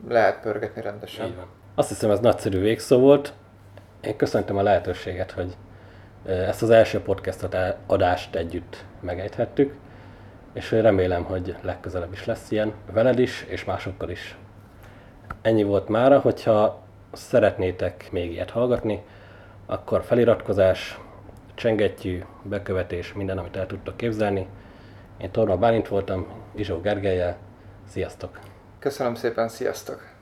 lehet 0.07 0.39
pörgetni 0.41 0.81
rendesen. 0.81 1.25
Így 1.27 1.35
van. 1.35 1.45
Azt 1.75 1.89
hiszem, 1.89 2.11
ez 2.11 2.19
nagyszerű 2.19 2.59
végszó 2.59 2.99
volt. 2.99 3.33
Én 4.01 4.15
köszöntöm 4.15 4.57
a 4.57 4.61
lehetőséget, 4.61 5.31
hogy 5.31 5.57
ezt 6.25 6.61
az 6.61 6.69
első 6.69 7.01
podcastot 7.01 7.57
adást 7.87 8.35
együtt 8.35 8.85
megejthettük, 8.99 9.73
és 10.53 10.71
remélem, 10.71 11.23
hogy 11.23 11.55
legközelebb 11.61 12.11
is 12.11 12.25
lesz 12.25 12.51
ilyen 12.51 12.73
veled 12.91 13.19
is, 13.19 13.43
és 13.43 13.63
másokkal 13.63 14.09
is. 14.09 14.37
Ennyi 15.41 15.63
volt 15.63 15.87
mára, 15.87 16.19
hogyha 16.19 16.83
szeretnétek 17.11 18.07
még 18.11 18.31
ilyet 18.31 18.49
hallgatni, 18.49 19.03
akkor 19.65 20.03
feliratkozás, 20.03 20.99
csengettyű, 21.55 22.23
bekövetés, 22.43 23.13
minden, 23.13 23.37
amit 23.37 23.55
el 23.55 23.65
tudtok 23.65 23.97
képzelni. 23.97 24.47
Én 25.17 25.31
Torma 25.31 25.57
Bálint 25.57 25.87
voltam, 25.87 26.27
Izsó 26.55 26.79
Gergelyel. 26.79 27.37
Sziasztok! 27.87 28.39
Köszönöm 28.79 29.15
szépen, 29.15 29.47
sziasztok! 29.47 30.14